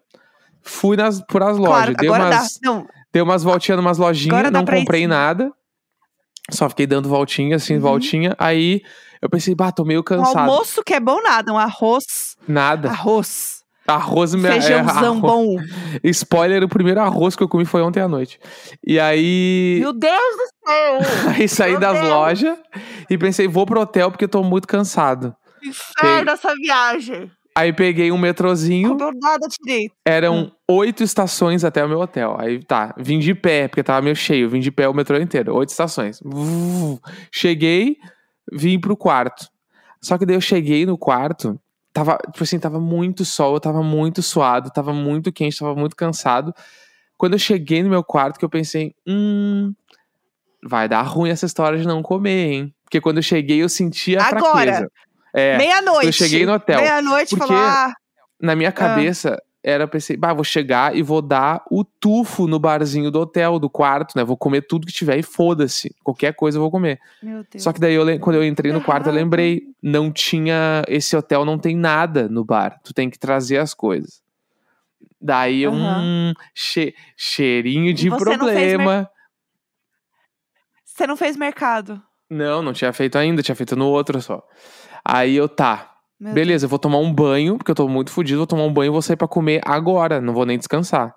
Fui 0.63 0.97
nas, 0.97 1.21
por 1.23 1.43
as 1.43 1.57
Claro, 1.57 1.63
lojas, 1.73 1.97
dei 1.97 2.09
agora 2.09 2.25
umas, 2.25 2.59
dá. 2.61 2.71
Não, 2.71 2.87
Dei 3.13 3.23
umas 3.23 3.43
voltinhas 3.43 3.77
numas 3.79 3.99
lojinhas, 3.99 4.51
não 4.53 4.61
ir 4.63 4.79
comprei 4.81 5.03
sim. 5.03 5.07
nada. 5.07 5.53
Só 6.51 6.69
fiquei 6.69 6.87
dando 6.87 7.09
voltinha, 7.09 7.57
assim, 7.57 7.75
Uhum. 7.75 7.81
voltinha. 7.81 8.35
Aí 8.39 8.83
eu 9.23 9.29
pensei, 9.31 9.55
bah, 9.55 9.73
tô 9.73 9.85
meio 9.85 10.01
um 10.01 10.03
cansado. 10.05 10.39
almoço 10.39 10.83
que 10.85 10.93
é 10.95 11.01
bom 11.01 11.21
nada, 11.23 11.53
um 11.53 11.59
arroz. 11.59 12.37
Nada. 12.47 12.89
Arroz. 12.91 13.56
Arroz 13.87 14.35
me 14.35 14.49
é, 14.49 14.53
Feijãozão 14.53 15.17
arroz- 15.17 15.21
bom. 15.21 15.57
Spoiler, 16.05 16.65
o 16.65 16.69
primeiro 16.69 17.01
arroz 17.01 17.37
que 17.37 17.43
eu 17.43 17.49
comi 17.49 17.65
foi 17.65 17.83
ontem 17.83 18.01
à 18.01 18.09
noite. 18.09 18.39
E 18.87 18.99
aí. 18.99 19.79
Meu 19.81 19.93
Deus 19.93 20.13
do 20.37 20.69
céu! 20.69 20.99
Aí 21.37 21.49
saí 21.49 21.73
meu 21.73 21.81
das 21.81 21.99
Deus. 22.01 22.09
lojas 22.11 22.59
e 23.09 23.17
pensei, 23.17 23.47
vou 23.47 23.65
pro 23.67 23.81
hotel 23.81 24.11
porque 24.11 24.25
eu 24.25 24.29
tô 24.29 24.43
muito 24.43 24.67
cansado. 24.67 25.35
Inferno 25.65 26.31
essa 26.31 26.53
viagem. 26.55 27.31
Aí 27.55 27.73
peguei 27.73 28.13
um 28.13 28.19
metrozinho, 28.19 28.91
Comeu 28.91 29.13
nada 29.19 29.47
direito. 29.65 29.95
eram 30.05 30.53
oito 30.71 31.03
estações 31.03 31.65
até 31.65 31.83
o 31.83 31.89
meu 31.89 32.01
hotel. 32.01 32.37
Aí 32.39 32.63
tá, 32.63 32.95
vim 32.99 33.19
de 33.19 33.35
pé, 33.35 33.67
porque 33.67 33.83
tava 33.83 34.03
meio 34.03 34.15
cheio, 34.15 34.51
vim 34.51 34.61
de 34.61 34.71
pé 34.71 34.87
o 34.87 34.93
metrô 34.93 35.17
inteiro, 35.19 35.55
oito 35.55 35.71
estações. 35.71 36.21
Cheguei, 37.33 37.97
vim 38.53 38.79
pro 38.79 38.97
quarto. 38.97 39.47
Só 40.03 40.19
que 40.19 40.27
daí 40.27 40.37
eu 40.37 40.41
cheguei 40.41 40.85
no 40.87 40.99
quarto, 40.99 41.59
tava, 41.97 42.19
tipo 42.31 42.45
assim, 42.45 42.59
tava 42.59 42.79
muito 42.79 43.25
sol, 43.25 43.55
eu 43.55 43.61
tava 43.61 43.83
muito 43.83 44.23
suado, 44.23 44.71
tava 44.71 44.93
muito 44.93 45.33
quente, 45.33 45.59
tava 45.59 45.75
muito 45.75 45.97
cansado. 45.97 46.55
Quando 47.17 47.33
eu 47.33 47.39
cheguei 47.39 47.83
no 47.83 47.89
meu 47.89 48.05
quarto, 48.05 48.39
que 48.39 48.45
eu 48.45 48.51
pensei, 48.51 48.95
hum, 49.07 49.73
vai 50.63 50.87
dar 50.91 51.01
ruim 51.01 51.31
essa 51.31 51.47
história 51.47 51.79
de 51.79 51.87
não 51.87 52.03
comer, 52.03 52.53
hein? 52.53 52.75
Porque 52.85 53.01
quando 53.01 53.17
eu 53.17 53.23
cheguei, 53.23 53.63
eu 53.63 53.69
senti 53.71 54.15
a 54.15 54.27
Agora. 54.27 54.43
fraqueza. 54.43 54.93
É, 55.35 55.57
Meia-noite. 55.57 56.07
eu 56.07 56.13
cheguei 56.13 56.45
no 56.45 56.53
hotel. 56.53 56.81
Meia-noite 56.83 57.35
falar. 57.35 57.95
na 58.39 58.55
minha 58.55 58.73
cabeça, 58.73 59.43
era, 59.69 59.83
eu 59.83 59.89
pensei, 59.89 60.17
bah, 60.17 60.33
vou 60.33 60.45
chegar 60.45 60.95
e 60.95 61.03
vou 61.03 61.21
dar 61.21 61.61
o 61.69 61.83
tufo 61.83 62.47
no 62.47 62.57
barzinho 62.57 63.11
do 63.11 63.19
hotel, 63.19 63.59
do 63.59 63.69
quarto, 63.69 64.17
né? 64.17 64.23
Vou 64.23 64.37
comer 64.37 64.63
tudo 64.63 64.87
que 64.87 64.93
tiver 64.93 65.19
e 65.19 65.25
foda-se. 65.25 65.93
Qualquer 66.05 66.33
coisa 66.35 66.57
eu 66.57 66.63
vou 66.63 66.71
comer. 66.71 67.01
Meu 67.21 67.45
Deus. 67.51 67.65
Só 67.65 67.73
que 67.73 67.81
daí, 67.81 67.95
eu, 67.95 68.21
quando 68.21 68.37
eu 68.37 68.45
entrei 68.45 68.71
no 68.71 68.81
quarto, 68.81 69.09
eu 69.09 69.13
lembrei, 69.13 69.65
não 69.83 70.13
tinha. 70.13 70.85
Esse 70.87 71.17
hotel 71.17 71.45
não 71.45 71.59
tem 71.59 71.75
nada 71.77 72.29
no 72.29 72.45
bar. 72.45 72.79
Tu 72.85 72.95
tem 72.95 73.11
que 73.11 73.19
trazer 73.19 73.59
as 73.59 73.75
coisas. 73.75 74.23
Daí 75.21 75.63
eu, 75.63 75.73
Aham. 75.73 76.03
hum, 76.05 76.33
che- 76.55 76.95
cheirinho 77.17 77.93
de 77.93 78.09
você 78.09 78.25
não 78.25 78.39
problema. 78.39 79.11
Você 80.85 81.09
não 81.09 81.17
fez 81.17 81.37
mercado. 81.37 82.01
Não, 82.31 82.63
não 82.63 82.73
tinha 82.73 82.93
feito 82.93 83.19
ainda, 83.19 83.43
tinha 83.43 83.57
feito 83.57 83.75
no 83.75 83.87
outro 83.89 84.23
só. 84.23 84.47
Aí 85.05 85.35
eu, 85.35 85.49
tá, 85.49 85.96
Meu 86.19 86.33
Beleza, 86.33 86.65
eu 86.65 86.69
vou 86.71 86.79
tomar 86.79 86.99
um 86.99 87.13
banho, 87.13 87.59
porque 87.59 87.71
eu 87.71 87.75
tô 87.75 87.87
muito 87.89 88.11
fudido, 88.11 88.39
vou 88.39 88.47
tomar 88.47 88.65
um 88.65 88.73
banho 88.73 88.91
e 88.91 88.93
vou 88.93 89.03
sair 89.03 89.17
pra 89.17 89.29
comer 89.29 89.61
agora, 89.65 90.21
não 90.21 90.33
vou 90.33 90.47
nem 90.47 90.57
descansar. 90.57 91.15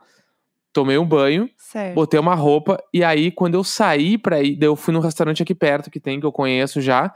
Tomei 0.73 0.97
um 0.97 1.05
banho. 1.05 1.49
Certo. 1.57 1.95
botei 1.95 2.19
uma 2.19 2.35
roupa, 2.35 2.77
e 2.93 3.03
aí 3.03 3.31
quando 3.31 3.55
eu 3.55 3.63
saí 3.63 4.17
pra 4.17 4.41
ir, 4.41 4.55
daí 4.55 4.67
eu 4.67 4.75
fui 4.75 4.93
num 4.93 4.99
restaurante 4.99 5.41
aqui 5.43 5.55
perto 5.55 5.89
que 5.89 5.99
tem, 5.99 6.19
que 6.19 6.25
eu 6.25 6.31
conheço 6.31 6.81
já. 6.81 7.13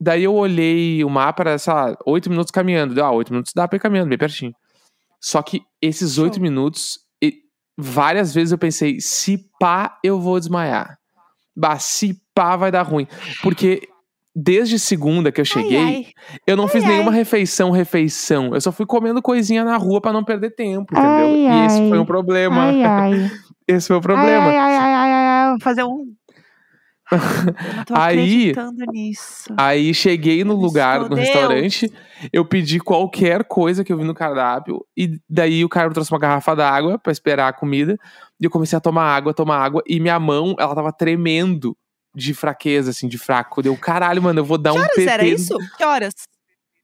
Daí 0.00 0.24
eu 0.24 0.34
olhei 0.34 1.02
o 1.02 1.08
mapa, 1.08 1.42
era, 1.42 1.58
sei 1.58 1.72
lá, 1.72 1.96
oito 2.06 2.28
minutos 2.28 2.50
caminhando. 2.50 2.94
Deu, 2.94 3.04
ah, 3.04 3.10
oito 3.12 3.32
minutos 3.32 3.52
dá 3.54 3.66
pra 3.66 3.76
ir 3.76 3.80
caminhando, 3.80 4.08
bem 4.10 4.18
pertinho. 4.18 4.54
Só 5.20 5.42
que 5.42 5.62
esses 5.80 6.18
oito 6.18 6.38
minutos, 6.40 6.98
e- 7.22 7.40
várias 7.78 8.34
vezes 8.34 8.52
eu 8.52 8.58
pensei, 8.58 9.00
se 9.00 9.38
pá, 9.58 9.98
eu 10.04 10.20
vou 10.20 10.38
desmaiar. 10.38 10.98
Bah, 11.56 11.78
se 11.78 12.20
pá, 12.34 12.56
vai 12.56 12.70
dar 12.70 12.82
ruim. 12.82 13.08
Porque 13.42 13.88
desde 14.38 14.78
segunda 14.78 15.32
que 15.32 15.40
eu 15.40 15.44
cheguei, 15.46 15.78
Ai, 15.78 15.94
ai. 15.94 16.06
eu 16.46 16.56
não 16.56 16.68
fiz 16.68 16.84
Ai, 16.84 16.90
nenhuma 16.90 17.10
ai. 17.10 17.16
refeição, 17.16 17.70
refeição. 17.70 18.54
Eu 18.54 18.60
só 18.60 18.70
fui 18.70 18.84
comendo 18.84 19.22
coisinha 19.22 19.64
na 19.64 19.78
rua 19.78 19.98
pra 20.00 20.12
não 20.12 20.22
perder 20.22 20.50
tempo, 20.54 20.92
entendeu? 20.92 21.50
Ai, 21.50 21.62
e 21.62 21.66
esse 21.66 21.80
ai. 21.80 21.88
foi 21.88 21.98
um 21.98 22.04
problema. 22.04 22.62
Ai, 22.64 22.84
ai. 22.84 23.30
Esse 23.68 23.88
foi 23.88 23.96
o 23.96 23.98
Ai, 23.98 24.02
problema. 24.02 24.46
ai, 24.46 24.56
ai, 24.58 24.76
ai, 24.76 24.92
ai, 24.94 25.26
ai. 25.26 25.50
Vou 25.50 25.60
fazer 25.60 25.82
um. 25.82 26.04
Aí-. 27.92 28.52
Aí 29.56 29.92
cheguei 29.94 30.44
no 30.44 30.54
lugar, 30.54 31.00
no 31.00 31.08
Deus. 31.08 31.20
restaurante, 31.20 31.92
eu 32.32 32.44
pedi 32.44 32.78
qualquer 32.78 33.42
coisa 33.44 33.82
que 33.82 33.92
eu 33.92 33.98
vi 33.98 34.04
no 34.04 34.14
cardápio, 34.14 34.84
e 34.96 35.18
daí 35.28 35.64
o 35.64 35.68
cara 35.68 35.88
me 35.88 35.94
trouxe 35.94 36.12
uma 36.12 36.18
garrafa 36.20 36.54
d'água 36.54 36.98
pra 36.98 37.10
esperar 37.12 37.48
a 37.48 37.52
comida, 37.52 37.96
e 38.40 38.44
eu 38.44 38.50
comecei 38.50 38.76
a 38.76 38.80
tomar 38.80 39.04
água, 39.04 39.34
tomar 39.34 39.58
água, 39.58 39.82
e 39.86 39.98
minha 39.98 40.18
mão, 40.20 40.54
ela 40.58 40.74
tava 40.74 40.92
tremendo 40.92 41.76
de 42.16 42.32
fraqueza, 42.32 42.90
assim, 42.90 43.06
de 43.06 43.18
fraco. 43.18 43.62
Deu, 43.62 43.76
caralho, 43.76 44.22
mano, 44.22 44.40
eu 44.40 44.44
vou 44.44 44.56
dar 44.56 44.72
Que 44.72 44.78
um 44.78 44.80
horas 44.80 44.94
PT. 44.94 45.10
era 45.10 45.24
isso? 45.26 45.56
Que 45.76 45.84
horas? 45.84 46.14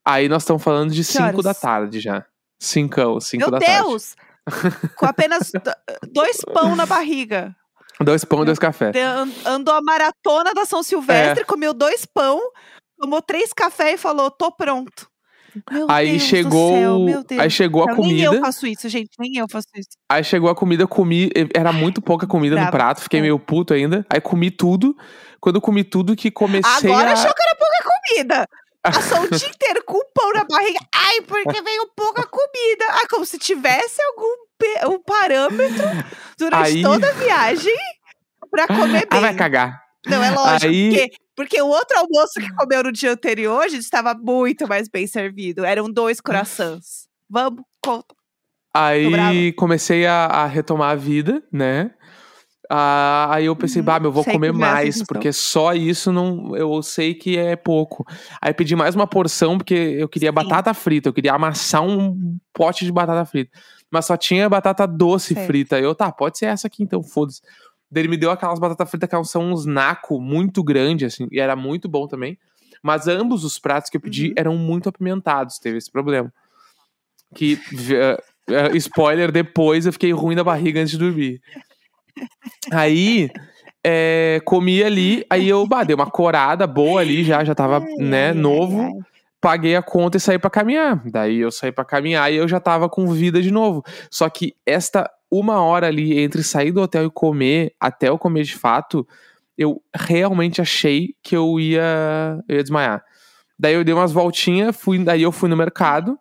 Aí 0.05 0.29
nós 0.29 0.43
estamos 0.43 0.61
falando 0.63 0.91
de 0.91 0.97
Que 0.99 1.03
5 1.05 1.41
da 1.41 1.53
tarde 1.53 1.99
já. 1.99 2.23
Cincão, 2.61 3.19
5 3.19 3.41
Meu 3.41 3.51
da 3.51 3.59
tarde. 3.59 3.81
Deus! 3.81 4.15
Com 4.95 5.05
apenas 5.05 5.51
do- 5.51 6.11
dois 6.11 6.37
pão 6.53 6.75
na 6.75 6.85
barriga. 6.85 7.55
Dois 8.01 8.23
pão 8.25 8.43
e 8.43 8.45
dois 8.45 8.59
café. 8.59 8.91
Andou 9.45 9.73
a 9.73 9.81
maratona 9.81 10.53
da 10.53 10.65
São 10.65 10.79
É. 10.79 10.83
Silvestre, 10.83 11.45
comeu 11.45 11.73
dois 11.73 12.05
pão, 12.05 12.39
tomou 12.99 13.21
três 13.21 13.53
café 13.53 13.93
e 13.93 13.97
falou: 13.97 14.29
tô 14.29 14.51
pronto. 14.51 15.07
Meu 15.71 15.85
Aí 15.89 16.11
Deus 16.11 16.21
chegou, 16.23 16.73
céu, 16.73 16.99
meu 16.99 17.23
Deus. 17.23 17.41
aí 17.41 17.49
chegou 17.49 17.83
a 17.83 17.87
Não, 17.87 17.95
Nem 18.03 18.19
eu 18.21 18.29
comida. 18.31 18.45
faço 18.45 18.65
isso, 18.67 18.89
gente. 18.89 19.09
Nem 19.19 19.37
eu 19.37 19.45
faço 19.49 19.67
isso. 19.75 19.89
Aí 20.09 20.23
chegou 20.23 20.49
a 20.49 20.55
comida, 20.55 20.87
comi. 20.87 21.29
Era 21.55 21.71
muito 21.71 22.01
pouca 22.01 22.25
comida 22.25 22.55
no 22.55 22.61
Brava. 22.61 22.71
prato, 22.77 23.01
fiquei 23.01 23.21
meio 23.21 23.37
puto 23.39 23.73
ainda. 23.73 24.05
Aí 24.09 24.19
comi 24.19 24.49
tudo. 24.51 24.95
Quando 25.39 25.55
eu 25.57 25.61
comi 25.61 25.83
tudo, 25.83 26.15
que 26.15 26.31
comecei 26.31 26.89
Agora 26.89 27.09
a. 27.11 27.13
achou 27.13 27.33
que 27.33 27.41
era 27.43 27.55
pouca 27.57 27.83
comida. 28.07 28.47
Passou 28.83 29.21
o 29.21 29.29
dia 29.29 29.47
inteiro 29.47 29.83
com 29.85 29.97
um 29.97 30.11
pão 30.13 30.33
na 30.33 30.43
barriga. 30.43 30.79
Ai, 30.93 31.21
porque 31.21 31.61
veio 31.61 31.87
pouca 31.95 32.25
comida. 32.25 32.85
Ah, 32.89 33.07
como 33.09 33.25
se 33.25 33.37
tivesse 33.37 34.01
algum 34.01 34.93
um 34.95 34.99
parâmetro 35.01 35.83
durante 36.37 36.67
Aí- 36.77 36.81
toda 36.81 37.07
a 37.09 37.11
viagem 37.13 37.75
pra 38.49 38.67
comer 38.67 39.05
Ah, 39.09 39.19
vai 39.19 39.29
bem. 39.29 39.37
cagar. 39.37 39.81
Não, 40.05 40.23
é 40.23 40.31
lógico. 40.31 40.65
Aí- 40.71 40.89
Porque, 40.89 41.11
porque 41.35 41.61
o 41.61 41.67
outro 41.67 41.97
almoço 41.97 42.39
que 42.39 42.53
comeu 42.55 42.83
no 42.83 42.91
dia 42.91 43.11
anterior, 43.11 43.63
a 43.63 43.67
gente 43.67 43.83
estava 43.83 44.13
muito 44.13 44.67
mais 44.67 44.87
bem 44.87 45.07
servido. 45.07 45.65
Eram 45.65 45.89
dois 45.89 46.21
corações. 46.21 47.07
Vamos, 47.29 47.63
conta. 47.81 48.15
Aí 48.73 49.53
comecei 49.53 50.05
a, 50.05 50.25
a 50.25 50.45
retomar 50.45 50.91
a 50.91 50.95
vida, 50.95 51.43
né? 51.51 51.91
Ah, 52.69 53.27
aí 53.35 53.45
eu 53.45 53.55
pensei, 53.55 53.81
Uhum, 53.81 53.85
bah, 53.85 53.99
meu, 53.99 54.09
eu 54.09 54.13
vou 54.13 54.23
comer 54.23 54.51
mais, 54.51 55.03
porque 55.03 55.31
só 55.31 55.73
isso 55.73 56.11
não, 56.11 56.55
eu 56.55 56.81
sei 56.81 57.13
que 57.13 57.37
é 57.37 57.55
pouco. 57.55 58.05
Aí 58.41 58.53
pedi 58.53 58.75
mais 58.75 58.95
uma 58.95 59.05
porção, 59.05 59.57
porque 59.57 59.73
eu 59.73 60.09
queria 60.09 60.29
Sim. 60.29 60.35
batata 60.35 60.73
frita, 60.73 61.09
eu 61.09 61.13
queria 61.13 61.33
amassar 61.33 61.83
um 61.83 62.37
pote 62.51 62.85
de 62.85 62.91
batata 62.91 63.25
frita. 63.25 63.51
Mas 63.91 64.05
só 64.05 64.17
tinha 64.17 64.49
batata 64.49 64.87
doce 64.87 65.35
Certo. 65.35 65.45
frita. 65.45 65.79
Eu, 65.79 65.93
tá, 65.93 66.11
pode 66.11 66.39
ser 66.39 66.47
essa 66.47 66.65
aqui 66.65 66.81
então, 66.81 67.03
foda-se. 67.03 67.41
Daí 67.93 68.01
ele 68.01 68.07
me 68.09 68.17
deu 68.17 68.31
aquelas 68.31 68.57
batatas 68.59 68.89
fritas 68.89 69.07
que 69.09 69.23
são 69.25 69.51
uns 69.51 69.65
naco 69.65 70.19
muito 70.19 70.63
grande, 70.63 71.05
assim, 71.05 71.27
e 71.31 71.39
era 71.39 71.55
muito 71.55 71.87
bom 71.87 72.07
também. 72.07 72.37
Mas 72.81 73.07
ambos 73.07 73.43
os 73.43 73.59
pratos 73.59 73.89
que 73.89 73.95
eu 73.97 74.01
pedi 74.01 74.29
Uhum. 74.29 74.33
eram 74.35 74.57
muito 74.57 74.89
apimentados, 74.89 75.59
teve 75.59 75.77
esse 75.77 75.91
problema. 75.91 76.33
Que, 77.35 77.59
eh, 77.91 78.17
eh, 78.49 78.77
spoiler, 78.77 79.31
depois 79.31 79.85
eu 79.85 79.93
fiquei 79.93 80.11
ruim 80.11 80.35
da 80.35 80.43
barriga 80.43 80.79
antes 80.81 80.91
de 80.91 80.97
dormir. 80.97 81.39
Aí, 82.71 83.29
eh, 83.83 84.41
comi 84.45 84.83
ali, 84.83 85.25
aí 85.29 85.47
eu, 85.47 85.65
bah, 85.67 85.83
dei 85.83 85.95
uma 85.95 86.09
corada 86.09 86.65
boa 86.67 87.01
ali, 87.01 87.23
já, 87.23 87.43
já 87.43 87.53
tava, 87.55 87.77
Ai, 87.79 87.95
né, 87.99 88.33
novo. 88.33 88.81
ai. 88.81 88.91
Paguei 89.41 89.75
a 89.75 89.81
conta 89.81 90.15
e 90.15 90.21
saí 90.21 90.39
pra 90.39 90.49
caminhar. 90.49 91.01
Daí 91.05 91.39
eu 91.39 91.51
saí 91.51 91.69
pra 91.71 91.83
caminhar 91.83 92.31
e 92.31 92.37
eu 92.37 92.47
já 92.47 92.61
tava 92.61 92.87
com 92.87 93.05
vida 93.07 93.41
de 93.41 93.51
novo. 93.51 93.83
Só 94.09 94.29
que 94.29 94.55
esta 94.65 95.09
uma 95.33 95.61
hora 95.61 95.87
ali 95.87 96.19
entre 96.19 96.43
sair 96.43 96.71
do 96.71 96.81
hotel 96.81 97.05
e 97.05 97.11
comer, 97.11 97.73
até 97.79 98.09
eu 98.09 98.17
comer 98.17 98.43
de 98.43 98.55
fato, 98.55 99.07
eu 99.57 99.81
realmente 99.95 100.61
achei 100.61 101.15
que 101.23 101.35
eu 101.35 101.59
ia, 101.59 102.39
eu 102.47 102.57
ia 102.57 102.63
desmaiar. 102.63 103.03
Daí 103.57 103.73
eu 103.73 103.83
dei 103.83 103.93
umas 103.93 104.11
voltinhas, 104.11 104.75
fui, 104.75 104.99
daí 104.99 105.21
eu 105.21 105.31
fui 105.31 105.49
no 105.49 105.57
mercado, 105.57 106.17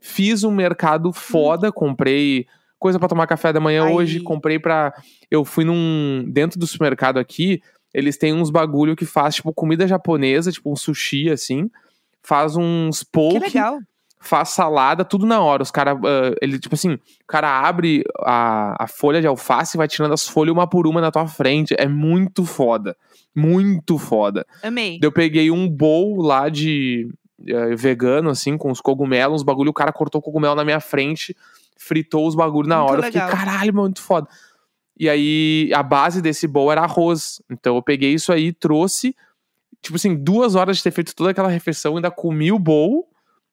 fiz 0.00 0.44
um 0.44 0.50
mercado 0.50 1.12
foda, 1.12 1.72
comprei 1.72 2.46
coisa 2.78 2.98
pra 2.98 3.08
tomar 3.08 3.26
café 3.26 3.52
da 3.52 3.60
manhã 3.60 3.86
hoje, 3.86 4.20
comprei 4.20 4.58
pra. 4.58 4.92
Eu 5.30 5.44
fui 5.44 5.64
num. 5.64 6.24
Dentro 6.28 6.58
do 6.58 6.66
supermercado 6.66 7.18
aqui, 7.18 7.62
eles 7.92 8.18
têm 8.18 8.34
uns 8.34 8.50
bagulho 8.50 8.94
que 8.94 9.06
faz, 9.06 9.36
tipo, 9.36 9.52
comida 9.54 9.88
japonesa, 9.88 10.52
tipo 10.52 10.70
um 10.70 10.76
sushi, 10.76 11.30
assim. 11.30 11.70
Faz 12.22 12.56
uns 12.56 13.02
Que 13.02 13.10
poke, 13.10 13.38
legal. 13.38 13.78
Faz 14.24 14.50
salada, 14.50 15.04
tudo 15.04 15.26
na 15.26 15.40
hora. 15.40 15.62
Os 15.62 15.70
caras, 15.70 15.98
ele, 16.40 16.58
tipo 16.58 16.74
assim, 16.74 16.94
o 16.94 17.26
cara 17.26 17.60
abre 17.60 18.02
a, 18.20 18.84
a 18.84 18.86
folha 18.86 19.20
de 19.20 19.26
alface 19.26 19.76
e 19.76 19.78
vai 19.78 19.86
tirando 19.86 20.12
as 20.12 20.26
folhas 20.26 20.52
uma 20.52 20.66
por 20.66 20.86
uma 20.86 21.00
na 21.00 21.10
tua 21.10 21.26
frente. 21.26 21.74
É 21.78 21.86
muito 21.86 22.44
foda. 22.44 22.96
Muito 23.34 23.98
foda. 23.98 24.46
Amei. 24.62 24.98
Eu 25.02 25.12
peguei 25.12 25.50
um 25.50 25.68
bowl 25.68 26.22
lá 26.22 26.48
de 26.48 27.08
eh, 27.46 27.74
vegano, 27.76 28.30
assim, 28.30 28.56
com 28.56 28.70
os 28.70 28.80
cogumelos, 28.80 29.40
uns 29.40 29.44
bagulho, 29.44 29.70
o 29.70 29.74
cara 29.74 29.92
cortou 29.92 30.20
o 30.20 30.22
cogumelo 30.22 30.54
na 30.54 30.64
minha 30.64 30.80
frente, 30.80 31.36
fritou 31.76 32.26
os 32.26 32.34
bagulho 32.34 32.68
na 32.68 32.78
Muito 32.78 32.90
hora. 32.90 33.00
Eu 33.00 33.04
fiquei, 33.04 33.20
legal. 33.20 33.36
caralho, 33.36 33.74
muito 33.74 34.00
foda. 34.00 34.28
E 34.98 35.08
aí, 35.08 35.70
a 35.74 35.82
base 35.82 36.22
desse 36.22 36.46
bowl 36.46 36.70
era 36.70 36.82
arroz. 36.82 37.42
Então 37.50 37.74
eu 37.76 37.82
peguei 37.82 38.14
isso 38.14 38.32
aí, 38.32 38.52
trouxe, 38.52 39.14
tipo 39.82 39.96
assim, 39.96 40.14
duas 40.14 40.54
horas 40.54 40.76
de 40.76 40.82
ter 40.84 40.92
feito 40.92 41.14
toda 41.14 41.30
aquela 41.30 41.48
refeição, 41.48 41.96
ainda 41.96 42.10
comi 42.10 42.52
o 42.52 42.58
bowl 42.58 43.08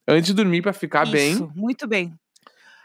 antes 0.08 0.28
de 0.28 0.34
dormir 0.34 0.62
pra 0.62 0.74
ficar 0.74 1.08
bem. 1.08 1.34
Isso, 1.34 1.52
muito 1.56 1.88
bem. 1.88 2.14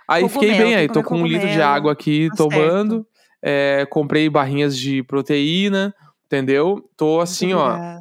Aí 0.08 0.28
fiquei 0.28 0.50
Cogumelo, 0.50 0.58
bem, 0.58 0.68
tem 0.68 0.76
aí 0.76 0.88
tô 0.88 1.02
com 1.02 1.16
um 1.16 1.26
litro 1.26 1.48
de 1.48 1.54
cogumelo, 1.54 1.74
água 1.74 1.92
aqui 1.92 2.28
tá 2.30 2.36
tomando. 2.36 3.06
É, 3.42 3.86
comprei 3.90 4.28
barrinhas 4.28 4.76
de 4.76 5.02
proteína, 5.02 5.94
entendeu? 6.24 6.88
Tô 6.96 7.20
assim, 7.20 7.52
ó, 7.52 8.00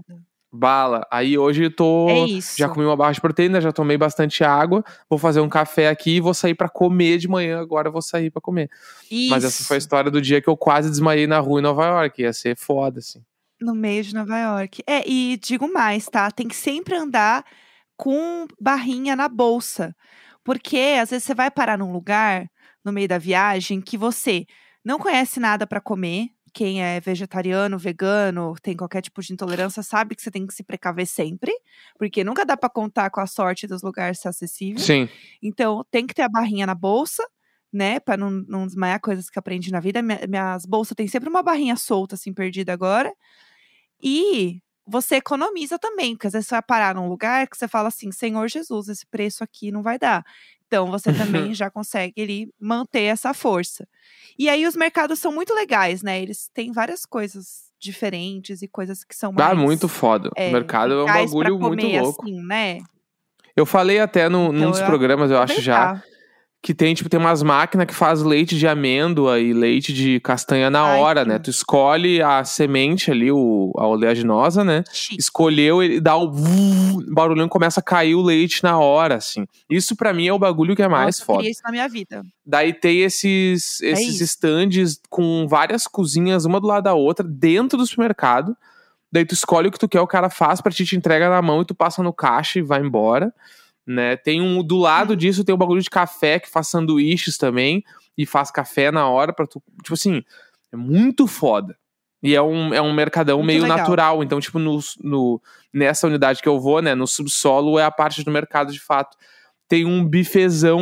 bala. 0.51 1.05
Aí 1.11 1.37
hoje 1.37 1.63
eu 1.65 1.75
tô. 1.75 2.09
É 2.09 2.25
isso. 2.25 2.55
Já 2.57 2.69
comi 2.69 2.85
uma 2.85 2.95
barra 2.95 3.11
de 3.11 3.21
proteína, 3.21 3.59
já 3.59 3.71
tomei 3.71 3.97
bastante 3.97 4.43
água. 4.43 4.83
Vou 5.09 5.19
fazer 5.19 5.41
um 5.41 5.49
café 5.49 5.89
aqui 5.89 6.15
e 6.15 6.19
vou 6.19 6.33
sair 6.33 6.55
pra 6.55 6.69
comer 6.69 7.17
de 7.17 7.27
manhã. 7.27 7.59
Agora 7.59 7.89
vou 7.91 8.01
sair 8.01 8.29
pra 8.29 8.41
comer. 8.41 8.69
Mas 9.29 9.43
essa 9.43 9.63
foi 9.63 9.75
a 9.75 9.77
Isso, 9.77 9.85
história 9.85 10.09
do 10.09 10.21
dia 10.21 10.41
que 10.41 10.49
eu 10.49 10.57
quase 10.57 10.89
desmaiei 10.89 11.27
na 11.27 11.39
rua 11.39 11.59
em 11.59 11.63
Nova 11.63 11.85
York. 11.85 12.21
Ia 12.21 12.33
ser 12.33 12.55
foda, 12.55 12.99
assim. 12.99 13.21
No 13.59 13.75
meio 13.75 14.03
de 14.03 14.13
Nova 14.13 14.37
York. 14.37 14.83
É, 14.87 15.07
e 15.07 15.37
digo 15.41 15.71
mais, 15.71 16.07
tá? 16.07 16.31
Tem 16.31 16.47
que 16.47 16.55
sempre 16.55 16.95
andar 16.95 17.43
com 17.97 18.45
barrinha 18.59 19.15
na 19.15 19.27
bolsa. 19.29 19.95
Porque 20.43 20.97
às 21.01 21.09
vezes 21.09 21.23
você 21.25 21.33
vai 21.33 21.49
parar 21.49 21.77
num 21.77 21.91
lugar 21.91 22.47
no 22.83 22.91
meio 22.91 23.07
da 23.07 23.17
viagem 23.17 23.81
que 23.81 23.97
você 23.97 24.45
não 24.83 24.99
conhece 24.99 25.39
nada 25.39 25.65
pra 25.65 25.81
comer. 25.81 26.27
Quem 26.53 26.81
é 26.81 27.01
vegetariano, 27.01 27.77
vegano, 27.77 28.55
tem 28.61 28.77
qualquer 28.77 29.01
tipo 29.01 29.21
de 29.21 29.33
intolerância, 29.33 29.83
sabe 29.83 30.15
que 30.15 30.21
você 30.21 30.31
tem 30.31 30.47
que 30.47 30.53
se 30.53 30.63
precaver 30.63 31.05
sempre, 31.05 31.51
porque 31.99 32.23
nunca 32.23 32.45
dá 32.45 32.55
pra 32.55 32.69
contar 32.69 33.09
com 33.09 33.19
a 33.19 33.27
sorte 33.27 33.67
dos 33.67 33.81
lugares 33.81 34.19
ser 34.21 34.29
acessível. 34.29 34.79
Sim. 34.79 35.09
Então, 35.43 35.83
tem 35.91 36.07
que 36.07 36.13
ter 36.13 36.21
a 36.21 36.29
barrinha 36.29 36.65
na 36.65 36.73
bolsa, 36.73 37.27
né? 37.73 37.99
Pra 37.99 38.15
não, 38.15 38.31
não 38.31 38.65
desmaiar 38.65 39.01
coisas 39.01 39.29
que 39.29 39.37
aprendi 39.37 39.69
na 39.69 39.81
vida. 39.81 40.01
Minha- 40.01 40.21
minhas 40.29 40.65
bolsas 40.65 40.95
têm 40.95 41.09
sempre 41.09 41.27
uma 41.27 41.43
barrinha 41.43 41.75
solta, 41.75 42.15
assim, 42.15 42.33
perdida 42.33 42.71
agora. 42.71 43.11
E 44.01 44.61
você 44.87 45.15
economiza 45.15 45.79
também, 45.79 46.15
porque 46.15 46.27
às 46.27 46.33
vezes 46.33 46.47
você 46.47 46.55
vai 46.55 46.61
parar 46.61 46.95
num 46.95 47.09
lugar 47.09 47.47
que 47.47 47.57
você 47.57 47.67
fala 47.67 47.87
assim: 47.87 48.11
Senhor 48.11 48.47
Jesus, 48.47 48.87
esse 48.87 49.05
preço 49.05 49.43
aqui 49.43 49.71
não 49.71 49.81
vai 49.81 49.97
dar. 49.97 50.23
Então, 50.67 50.87
você 50.87 51.13
também 51.13 51.53
já 51.53 51.69
consegue 51.69 52.21
ali 52.21 52.53
manter 52.59 53.03
essa 53.03 53.33
força. 53.33 53.87
E 54.37 54.49
aí, 54.49 54.65
os 54.65 54.75
mercados 54.75 55.19
são 55.19 55.31
muito 55.31 55.53
legais, 55.53 56.01
né? 56.01 56.21
Eles 56.21 56.49
têm 56.53 56.71
várias 56.71 57.05
coisas 57.05 57.65
diferentes 57.79 58.61
e 58.61 58.67
coisas 58.67 59.03
que 59.03 59.15
são 59.15 59.31
mais. 59.31 59.51
Ah, 59.51 59.55
muito 59.55 59.87
foda. 59.87 60.29
é, 60.35 60.49
o 60.49 60.53
mercado 60.53 60.93
é 60.93 61.03
um 61.03 61.05
bagulho 61.05 61.59
muito 61.59 61.81
comer, 61.81 62.01
louco. 62.01 62.23
Assim, 62.23 62.41
né? 62.41 62.79
Eu 63.55 63.65
falei 63.65 63.99
até 63.99 64.27
no, 64.27 64.51
num 64.51 64.57
Então, 64.57 64.71
dos 64.71 64.79
eu 64.81 64.85
programas, 64.85 65.31
eu 65.31 65.39
acho 65.39 65.61
já. 65.61 66.03
Que 66.65 66.73
tem, 66.73 66.95
tipo, 66.95 67.07
tem 67.07 67.19
umas 67.19 67.43
máquinas 67.43 67.85
que 67.85 67.93
faz 67.93 68.23
leite 68.23 68.57
de 68.57 68.67
amêndoa 68.67 69.39
e 69.39 69.53
leite 69.53 69.93
de 69.93 70.19
castanha 70.19 70.67
na 70.67 70.83
Ai, 70.83 70.99
hora, 70.99 71.21
sim. 71.21 71.29
né? 71.29 71.37
Tu 71.37 71.51
escolhe 71.51 72.23
a 72.23 72.43
semente 72.43 73.11
ali, 73.11 73.31
o, 73.31 73.71
a 73.77 73.85
oleaginosa, 73.85 74.63
né? 74.63 74.83
Chique. 74.91 75.19
Escolheu, 75.21 75.83
ele 75.83 76.01
dá 76.01 76.17
o 76.17 76.27
barulhão 77.13 77.47
começa 77.47 77.81
a 77.81 77.83
cair 77.83 78.15
o 78.15 78.21
leite 78.23 78.63
na 78.63 78.79
hora, 78.79 79.13
assim. 79.13 79.45
Isso 79.69 79.95
pra 79.95 80.11
mim 80.11 80.25
é 80.25 80.33
o 80.33 80.39
bagulho 80.39 80.75
que 80.75 80.81
é 80.81 80.87
mais 80.87 81.19
Nossa, 81.19 81.21
eu 81.21 81.25
foda. 81.27 81.37
queria 81.37 81.51
isso 81.51 81.61
na 81.63 81.69
minha 81.69 81.87
vida. 81.87 82.23
Daí 82.43 82.73
tem 82.73 83.01
esses, 83.03 83.79
É 83.83 83.91
esses 83.91 84.15
isso. 84.15 84.23
stands 84.23 84.99
com 85.07 85.45
várias 85.47 85.85
cozinhas, 85.85 86.45
uma 86.45 86.59
do 86.59 86.65
lado 86.65 86.85
da 86.85 86.95
outra, 86.95 87.23
dentro 87.23 87.77
do 87.77 87.85
supermercado. 87.85 88.57
Daí 89.11 89.23
tu 89.23 89.35
escolhe 89.35 89.67
o 89.67 89.71
que 89.71 89.77
tu 89.77 89.87
quer, 89.87 90.01
o 90.01 90.07
cara 90.07 90.31
faz 90.31 90.61
pra 90.61 90.71
ti, 90.71 90.83
te 90.83 90.95
entrega 90.95 91.29
na 91.29 91.43
mão 91.43 91.61
e 91.61 91.65
tu 91.65 91.75
passa 91.75 92.01
no 92.01 92.11
caixa 92.11 92.57
e 92.57 92.63
vai 92.63 92.81
embora. 92.81 93.31
Né? 93.87 94.15
Tem 94.17 94.41
um 94.41 94.63
do 94.63 94.77
lado 94.77 95.11
Uhum. 95.11 95.15
disso, 95.15 95.43
tem 95.43 95.53
um 95.53 95.57
bagulho 95.57 95.81
de 95.81 95.89
café 95.89 96.39
que 96.39 96.49
faz 96.49 96.67
sanduíches 96.69 97.37
também 97.37 97.83
e 98.17 98.25
faz 98.25 98.49
café 98.49 98.91
na 98.91 99.07
hora 99.07 99.31
para 99.31 99.45
tu, 99.45 99.61
tipo 99.83 99.93
assim, 99.93 100.23
é 100.71 100.75
muito 100.75 101.27
foda. 101.27 101.77
E 102.23 102.33
é 102.33 102.41
um, 102.41 102.73
é 102.73 102.81
um 102.81 102.91
mercadão 102.93 103.37
Muito 103.37 103.47
meio 103.47 103.61
legal. 103.61 103.77
natural, 103.77 104.23
então 104.23 104.39
tipo 104.39 104.57
no, 104.57 104.79
no 105.03 105.39
nessa 105.71 106.07
unidade 106.07 106.41
que 106.41 106.49
eu 106.49 106.59
vou, 106.59 106.81
né, 106.81 106.95
no 106.95 107.05
subsolo 107.05 107.77
é 107.77 107.83
a 107.83 107.91
parte 107.91 108.23
do 108.23 108.31
mercado 108.31 108.73
de 108.73 108.79
fato. 108.79 109.15
Tem 109.67 109.85
um 109.85 110.03
bifezão 110.03 110.79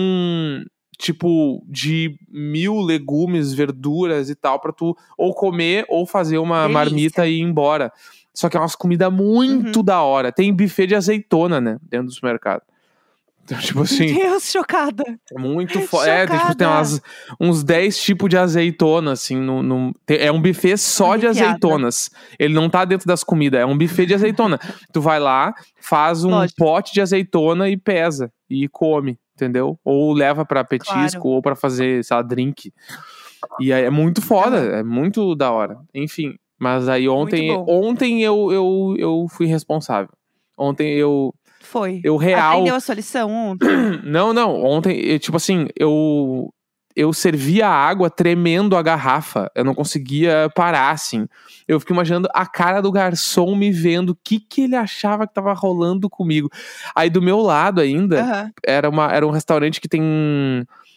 tipo 0.98 1.62
de 1.68 2.16
mil 2.30 2.80
legumes, 2.80 3.52
verduras 3.54 4.30
e 4.30 4.36
tal 4.36 4.60
pra 4.60 4.72
tu 4.72 4.96
ou 5.18 5.34
comer 5.34 5.86
ou 5.90 6.06
fazer 6.06 6.38
uma 6.38 6.62
Delícia. 6.62 6.74
marmita 6.74 7.28
e 7.28 7.40
ir 7.40 7.42
embora. 7.42 7.92
Só 8.34 8.48
que 8.48 8.56
é 8.56 8.60
umas 8.60 8.76
comidas 8.76 9.12
muito 9.12 9.78
Uhum. 9.80 9.84
da 9.84 10.02
hora. 10.02 10.32
Tem 10.32 10.54
buffet 10.54 10.88
de 10.88 10.96
azeitona, 10.96 11.60
né, 11.60 11.78
dentro 11.82 12.08
do 12.08 12.14
supermercado. 12.14 12.62
Então, 13.46 13.58
tipo 13.60 13.82
assim, 13.82 14.14
Meu 14.14 14.30
Deus, 14.30 14.50
chocada. 14.52 15.04
é 15.32 15.38
muito 15.40 15.82
foda. 15.82 16.10
É, 16.10 16.26
tem, 16.26 16.38
tipo, 16.40 16.56
tem 16.56 16.66
umas, 16.68 17.02
uns 17.40 17.62
10 17.64 18.02
tipos 18.02 18.30
de 18.30 18.38
azeitona, 18.38 19.12
assim, 19.12 19.36
no, 19.36 19.62
no- 19.62 19.94
é 20.08 20.32
um 20.32 20.42
buffet 20.42 20.78
só 20.78 21.18
de 21.18 21.28
azeitonas. 21.28 22.10
Ele 22.40 22.54
não 22.54 22.70
tá 22.70 22.86
dentro 22.86 23.06
das 23.06 23.22
comidas, 23.24 23.60
é 23.60 23.66
um 23.66 23.78
buffet 23.78 24.06
de 24.06 24.14
azeitona. 24.14 24.58
tu 24.94 25.02
vai 25.02 25.20
lá, 25.20 25.54
faz 25.82 26.24
um 26.24 26.30
Lógico. 26.30 26.58
pote 26.58 26.94
de 26.94 27.02
azeitona 27.02 27.68
e 27.70 27.76
pesa. 27.76 28.32
E 28.50 28.70
come, 28.70 29.18
entendeu? 29.36 29.78
Ou 29.84 30.14
leva 30.14 30.46
pra 30.46 30.64
petisco, 30.64 31.22
Claro. 31.22 31.28
ou 31.36 31.42
pra 31.42 31.56
fazer, 31.56 32.02
sei 32.04 32.16
lá, 32.16 32.24
drink. 32.24 32.72
E 33.60 33.74
aí 33.74 33.84
é 33.84 33.90
muito 33.90 34.22
foda, 34.22 34.58
é 34.58 34.84
muito 34.84 35.36
da 35.36 35.52
hora. 35.52 35.78
Enfim, 35.94 36.36
mas 36.58 36.88
aí 36.88 37.10
ontem, 37.10 37.52
ontem 37.68 38.22
eu, 38.24 38.54
eu, 38.54 38.96
eu 38.98 39.26
fui 39.30 39.48
responsável. 39.48 40.10
Ontem 40.58 40.94
eu, 40.94 41.34
Foi. 41.64 42.02
eu 42.04 42.18
real... 42.18 42.52
Aprendeu 42.54 42.76
a 42.76 42.80
sua 42.80 42.96
lição 42.96 43.32
ontem? 43.32 43.68
Não, 44.04 44.34
não. 44.34 44.64
Ontem, 44.64 45.00
eu, 45.00 45.20
tipo 45.20 45.38
assim, 45.38 45.68
eu 45.78 46.54
eu 46.96 47.12
servia 47.12 47.68
a 47.68 47.74
água 47.74 48.08
tremendo 48.08 48.76
a 48.78 48.82
garrafa. 48.84 49.50
Eu 49.56 49.64
não 49.64 49.74
conseguia 49.74 50.48
parar, 50.56 50.92
assim. 50.92 51.28
Eu 51.68 51.80
fiquei 51.80 51.92
imaginando 51.94 52.30
a 52.32 52.46
cara 52.46 52.82
do 52.82 52.92
garçom 52.92 53.56
me 53.56 53.72
vendo, 53.72 54.12
o 54.12 54.18
que 54.24 54.40
que 54.40 54.62
ele 54.66 54.76
achava 54.76 55.26
que 55.26 55.34
tava 55.34 55.52
rolando 55.54 56.08
comigo. 56.08 56.52
Aí 56.96 57.10
do 57.10 57.20
meu 57.20 57.40
lado 57.40 57.82
ainda, 57.82 58.22
Aham. 58.22 58.52
era, 58.64 58.88
uma, 58.90 59.12
era 59.12 59.26
um 59.26 59.32
restaurante 59.32 59.82
que 59.82 59.88
tem. 59.90 60.04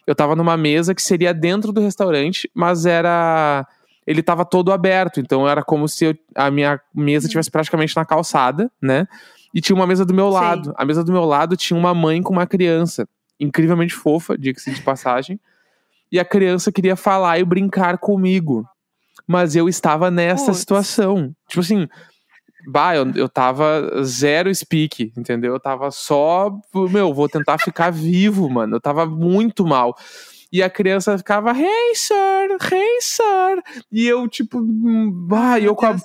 Eu 0.07 0.15
tava 0.15 0.37
numa 0.37 0.55
mesa 0.57 0.95
que 0.95 1.01
seria 1.03 1.33
dentro 1.33 1.73
do 1.73 1.81
restaurante, 1.81 2.51
mas 2.55 2.85
era. 2.85 3.67
Ele 4.07 4.23
tava 4.23 4.45
todo 4.45 4.73
aberto, 4.73 5.19
então 5.19 5.49
era 5.49 5.65
como 5.65 5.89
se 5.89 6.05
eu- 6.05 6.15
a 6.35 6.51
minha 6.51 6.79
mesa 6.95 7.27
estivesse 7.27 7.51
praticamente 7.51 7.97
na 7.97 8.05
calçada, 8.05 8.71
né? 8.81 9.09
E 9.57 9.61
tinha 9.63 9.75
uma 9.75 9.87
mesa 9.87 10.05
do 10.05 10.13
meu 10.13 10.29
lado. 10.29 10.75
A 10.77 10.85
mesa 10.85 11.03
do 11.03 11.11
meu 11.11 11.25
lado 11.25 11.57
tinha 11.57 11.81
uma 11.81 11.95
mãe 11.95 12.21
com 12.21 12.31
uma 12.31 12.47
criança, 12.47 13.09
incrivelmente 13.41 13.95
fofa, 13.95 14.37
diga-se 14.37 14.71
de 14.71 14.83
passagem. 14.83 15.41
E 16.13 16.21
a 16.21 16.27
criança 16.27 16.71
queria 16.71 16.95
falar 16.95 17.39
e 17.39 17.45
brincar 17.45 17.97
comigo. 17.97 18.69
Mas 19.27 19.57
eu 19.57 19.67
estava 19.67 20.11
nessa 20.11 20.53
situação. 20.53 21.35
Tipo 21.49 21.61
assim, 21.61 21.89
bah, 22.69 22.97
eu, 22.97 23.11
eu 23.15 23.31
tava 23.31 24.05
zero 24.05 24.55
speak, 24.55 25.11
entendeu? 25.17 25.55
Eu 25.55 25.61
tava 25.61 25.91
só, 25.91 26.55
meu, 26.91 27.15
vou 27.15 27.27
tentar 27.27 27.57
ficar 27.57 27.91
vivo, 27.91 28.51
mano. 28.51 28.77
Eu 28.77 28.81
tava 28.81 29.07
muito 29.07 29.67
mal. 29.67 29.97
E 30.57 30.63
a 30.63 30.71
criança 30.71 31.19
ficava, 31.19 31.51
hey, 31.53 31.95
sir, 31.95 32.57
hey, 32.73 33.01
sir. 33.03 33.63
E 33.93 34.07
eu, 34.07 34.27
tipo, 34.27 34.59
hum, 34.59 35.11
bah, 35.13 35.61
eu, 35.61 35.77
a- 35.83 35.97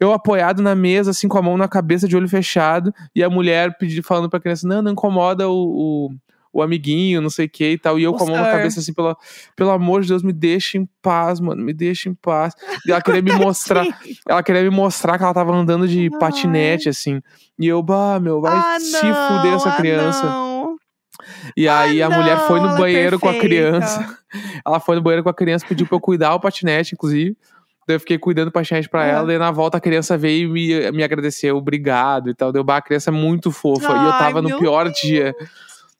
eu 0.00 0.12
apoiado 0.12 0.60
na 0.60 0.74
mesa, 0.74 1.12
assim, 1.12 1.28
com 1.28 1.38
a 1.38 1.42
mão 1.42 1.56
na 1.56 1.68
cabeça, 1.68 2.08
de 2.08 2.16
olho 2.16 2.28
fechado. 2.28 2.92
E 3.14 3.22
a 3.22 3.30
mulher 3.30 3.78
pedindo, 3.78 4.02
falando 4.02 4.28
pra 4.28 4.40
criança, 4.40 4.66
não, 4.66 4.82
não 4.82 4.90
incomoda 4.90 5.48
o, 5.48 5.52
o, 5.54 6.10
o 6.52 6.60
amiguinho, 6.60 7.20
não 7.20 7.30
sei 7.30 7.46
o 7.46 7.48
que 7.48 7.70
e 7.70 7.78
tal. 7.78 8.00
E 8.00 8.02
eu 8.02 8.12
com 8.12 8.24
a 8.24 8.26
mão 8.26 8.36
na 8.36 8.50
cabeça, 8.50 8.80
assim, 8.80 8.92
pelo, 8.92 9.16
pelo 9.54 9.70
amor 9.70 10.02
de 10.02 10.08
Deus, 10.08 10.24
me 10.24 10.32
deixa 10.32 10.76
em 10.76 10.88
paz, 11.00 11.38
mano, 11.38 11.62
me 11.62 11.72
deixa 11.72 12.08
em 12.08 12.14
paz. 12.14 12.52
E 12.84 12.90
ela 12.90 13.00
queria 13.00 13.22
me 13.22 13.30
mostrar, 13.38 13.86
ela 14.28 14.42
queria 14.42 14.62
me 14.62 14.70
mostrar 14.70 15.18
que 15.18 15.22
ela 15.22 15.32
tava 15.32 15.54
andando 15.54 15.86
de 15.86 16.10
patinete, 16.18 16.88
assim. 16.88 17.22
E 17.56 17.68
eu, 17.68 17.80
bah, 17.80 18.18
meu, 18.18 18.40
vai 18.40 18.56
ah, 18.56 18.80
se 18.80 19.06
não, 19.06 19.28
fuder 19.28 19.54
essa 19.54 19.68
ah, 19.70 19.76
criança. 19.76 20.26
não. 20.26 20.49
E 21.56 21.68
aí 21.68 22.02
Ah, 22.02 22.06
a 22.06 22.10
mulher 22.10 22.38
foi 22.46 22.60
no 22.60 22.66
não, 22.68 22.74
é 22.76 22.78
banheiro 22.78 23.18
com 23.20 23.28
a 23.28 23.34
criança. 23.38 24.16
Ela 24.66 24.80
foi 24.80 24.96
no 24.96 25.02
banheiro 25.02 25.22
com 25.22 25.30
a 25.30 25.34
criança, 25.34 25.64
pediu 25.68 25.86
pra 25.86 25.96
eu 25.96 26.00
cuidar 26.00 26.34
o 26.34 26.40
patinete, 26.40 26.94
inclusive. 26.94 27.36
Daí 27.86 27.96
eu 27.96 28.00
fiquei 28.00 28.18
cuidando 28.18 28.46
do 28.46 28.52
patinete 28.52 28.88
pra 28.88 29.02
Ah. 29.02 29.06
ela. 29.06 29.26
Daí 29.26 29.38
na 29.38 29.50
volta 29.50 29.78
a 29.78 29.80
criança 29.80 30.16
veio 30.16 30.56
e 30.56 30.82
me, 30.82 30.92
me 30.92 31.02
agradeceu, 31.02 31.56
obrigado 31.56 32.30
e 32.30 32.34
tal. 32.34 32.52
Deu, 32.52 32.62
bah, 32.62 32.76
a 32.76 32.82
criança 32.82 33.10
é 33.10 33.12
muito 33.12 33.50
fofa. 33.50 33.92
e 33.92 34.04
eu 34.04 34.12
Ai, 34.12 34.18
tava 34.18 34.40
no 34.42 34.58
pior 34.58 34.88
dia. 34.90 35.34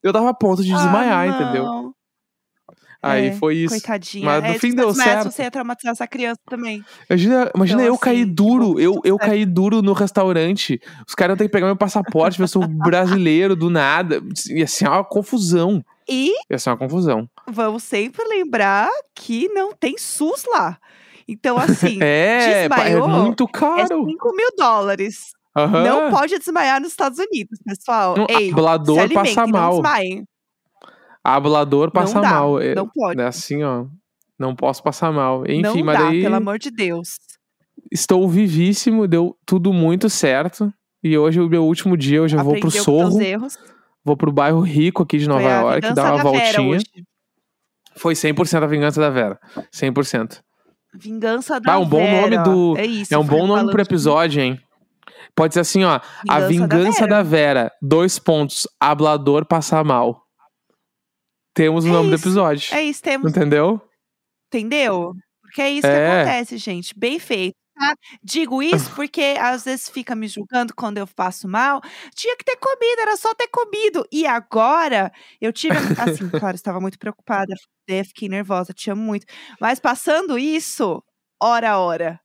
Eu 0.03 0.13
tava 0.13 0.31
a 0.31 0.35
ponto 0.35 0.63
de 0.63 0.71
desmaiar, 0.73 1.19
ah, 1.21 1.27
entendeu? 1.27 1.95
Não. 3.03 3.11
Aí 3.11 3.27
É, 3.29 3.33
foi 3.33 3.57
isso. 3.57 3.75
Coitadinha. 3.75 4.25
Mas 4.25 4.43
no 4.43 4.49
é, 4.51 4.59
fim 4.59 4.71
se 4.71 4.77
deu 4.77 4.95
certo. 4.95 5.31
Você 5.31 5.43
ia 5.43 5.51
traumatizar 5.51 5.93
essa 5.93 6.07
criança 6.07 6.41
também. 6.49 6.85
Imagina, 7.09 7.51
imagina 7.55 7.83
Então, 7.83 7.95
eu 7.95 7.99
cair 7.99 8.17
assim, 8.23 8.27
que 8.29 8.35
duro, 8.35 8.67
bom 8.69 8.75
que 8.75 8.83
eu, 8.83 9.01
eu 9.05 9.19
caí 9.19 9.47
duro 9.47 9.83
no 9.83 9.93
restaurante. 9.93 10.81
Os 11.07 11.15
caras 11.15 11.37
têm 11.39 11.47
que 11.47 11.53
pegar 11.53 11.67
meu 11.67 11.77
passaporte, 11.77 12.41
eu 12.41 12.49
sou 12.49 12.67
brasileiro 12.67 13.57
do 13.57 13.71
nada. 13.71 14.23
Ia 14.51 14.67
ser 14.67 14.89
uma 14.89 15.05
confusão. 15.05 15.83
E 16.09 16.33
Ia 16.51 16.59
ser 16.59 16.71
uma 16.71 16.77
confusão. 16.77 17.29
vamos 17.49 17.83
sempre 17.85 18.23
lembrar 18.27 18.89
que 19.15 19.49
não 19.49 19.73
tem 19.73 19.97
SUS 19.97 20.45
lá. 20.51 20.77
Então, 21.29 21.57
assim, 21.57 21.99
É, 22.03 22.65
é 22.65 22.69
desmaiou, 22.69 23.09
muito 23.09 23.45
é 23.45 23.47
caro. 23.53 24.05
5 24.05 24.35
mil 24.37 24.49
dólares. 24.59 25.31
Aham. 25.57 25.85
Não 25.85 26.11
pode 26.11 26.39
desmaiar 26.39 26.81
nos 26.81 26.91
Estados 26.91 27.19
Unidos, 27.19 27.59
pessoal. 27.65 28.15
Um 28.19 28.27
Ei, 28.29 28.53
alimentem, 28.53 29.15
passa 29.15 29.43
não 29.43 29.49
mal. 29.49 29.71
desmaiem. 29.73 30.25
Hablador 31.25 31.91
passa 31.91 32.15
não 32.15 32.23
dá, 32.23 32.31
mal. 32.31 32.61
É, 32.61 32.75
não 32.75 32.89
pode. 32.89 33.21
é 33.21 33.27
assim, 33.27 33.63
ó. 33.63 33.87
Não 34.39 34.55
posso 34.57 34.83
passar 34.83 35.13
mal. 35.13 35.45
Enfim, 35.45 35.61
não 35.61 35.85
mas 35.85 35.99
dá, 35.99 36.05
daí 36.07 36.23
pelo 36.23 36.35
amor 36.37 36.59
de 36.59 36.71
Deus. 36.71 37.19
estou 37.93 38.27
vivíssimo, 38.29 39.07
deu 39.07 39.37
tudo 39.45 39.73
muito 39.73 40.09
certo. 40.09 40.73
E 41.03 41.17
hoje 41.17 41.39
é 41.39 41.43
o 41.43 41.49
meu 41.49 41.65
último 41.65 41.97
dia, 41.97 42.19
eu 42.19 42.29
vou 42.29 42.29
pro 42.29 42.41
Aprendeu 42.49 42.63
com 42.63 42.71
seus 42.71 42.85
Sorro, 42.85 43.19
vou 44.05 44.17
pro 44.17 44.33
bairro 44.33 44.61
rico 44.61 45.03
aqui 45.03 45.19
de 45.19 45.29
Nova 45.29 45.43
York, 45.43 45.81
vingança 45.89 45.95
dar 45.95 46.15
uma 46.15 46.25
da 46.25 46.31
Vera 46.31 46.63
voltinha. 46.63 46.79
Foi 47.97 48.15
100% 48.15 48.63
a 48.63 48.67
vingança 48.67 49.01
da 49.01 49.11
Vera. 49.11 49.39
100%. 49.75 50.41
Vingança 50.95 51.61
da 51.61 51.75
Ah, 51.75 51.79
um 51.79 51.87
bom 51.89 51.99
Vera. 51.99 52.31
nome 52.43 52.45
do- 52.45 52.77
É 52.79 52.85
isso. 52.87 53.13
É 53.15 53.19
um 53.19 53.25
bom 53.25 53.47
nome 53.47 53.71
pro 53.71 53.81
episódio, 53.83 54.43
hein? 54.43 54.59
Pode 55.35 55.55
ser 55.55 55.61
assim, 55.61 55.85
ó. 55.85 56.01
a 56.29 56.41
vingança 56.41 57.07
da 57.07 57.23
Vera. 57.23 57.71
Dois 57.81 58.19
pontos. 58.19 58.67
Hablador 58.81 59.45
passa 59.47 59.83
mal. 59.85 60.23
Temos 61.55 61.85
o 61.85 61.89
É 61.89 61.93
nome 61.93 62.11
do 62.11 62.15
isso. 62.17 62.25
episódio. 62.25 62.75
É 62.75 62.83
isso, 62.83 63.03
temos. 63.03 63.31
Entendeu? 63.31 63.81
Entendeu? 64.49 65.13
Porque 65.43 65.63
é 65.63 65.71
isso 65.71 65.87
É. 65.87 65.91
que 66.09 66.17
acontece, 66.31 66.57
gente. 66.59 66.95
Bem 66.97 67.19
feito. 67.19 67.55
tá? 67.75 67.95
Digo 68.23 68.63
isso 68.63 68.91
porque 68.95 69.37
às 69.41 69.65
vezes 69.65 69.89
fica 69.89 70.15
me 70.15 70.29
julgando 70.29 70.75
quando 70.75 70.99
eu 70.99 71.07
faço 71.07 71.49
mal. 71.49 71.81
Tinha 72.15 72.37
que 72.37 72.45
ter 72.45 72.57
comido, 72.57 73.01
era 73.01 73.17
só 73.17 73.35
ter 73.35 73.49
comido. 73.49 74.07
E 74.13 74.27
agora 74.27 75.11
eu 75.41 75.53
tive. 75.53 75.75
Assim, 76.25 76.29
claro, 76.29 76.55
estava 76.57 76.81
muito 76.81 76.99
preocupada. 76.99 77.55
né, 77.89 78.05
Fiquei 78.05 78.29
nervosa, 78.29 78.73
te 78.73 78.91
amo 78.91 79.03
muito. 79.03 79.27
Mas 79.61 79.81
passando 79.81 80.39
isso, 80.39 81.03
hora 81.43 81.71
a 81.71 81.79
hora. 81.79 82.21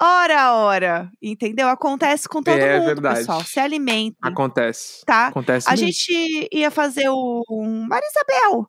Hora 0.00 0.40
a 0.40 0.54
hora. 0.54 1.10
Entendeu? 1.20 1.68
Acontece 1.68 2.28
com 2.28 2.42
todo 2.42 2.56
É 2.56 2.78
mundo, 2.78 2.86
verdade. 2.86 3.18
pessoal. 3.20 3.42
Se 3.42 3.58
alimentem. 3.58 4.16
Acontece. 4.22 5.04
Tá? 5.04 5.26
Acontece 5.28 5.68
A 5.68 5.72
mesmo. 5.72 5.86
gente 5.86 6.48
ia 6.52 6.70
fazer 6.70 7.08
o 7.08 7.42
um 7.50 7.86
Marisabel. 7.88 8.68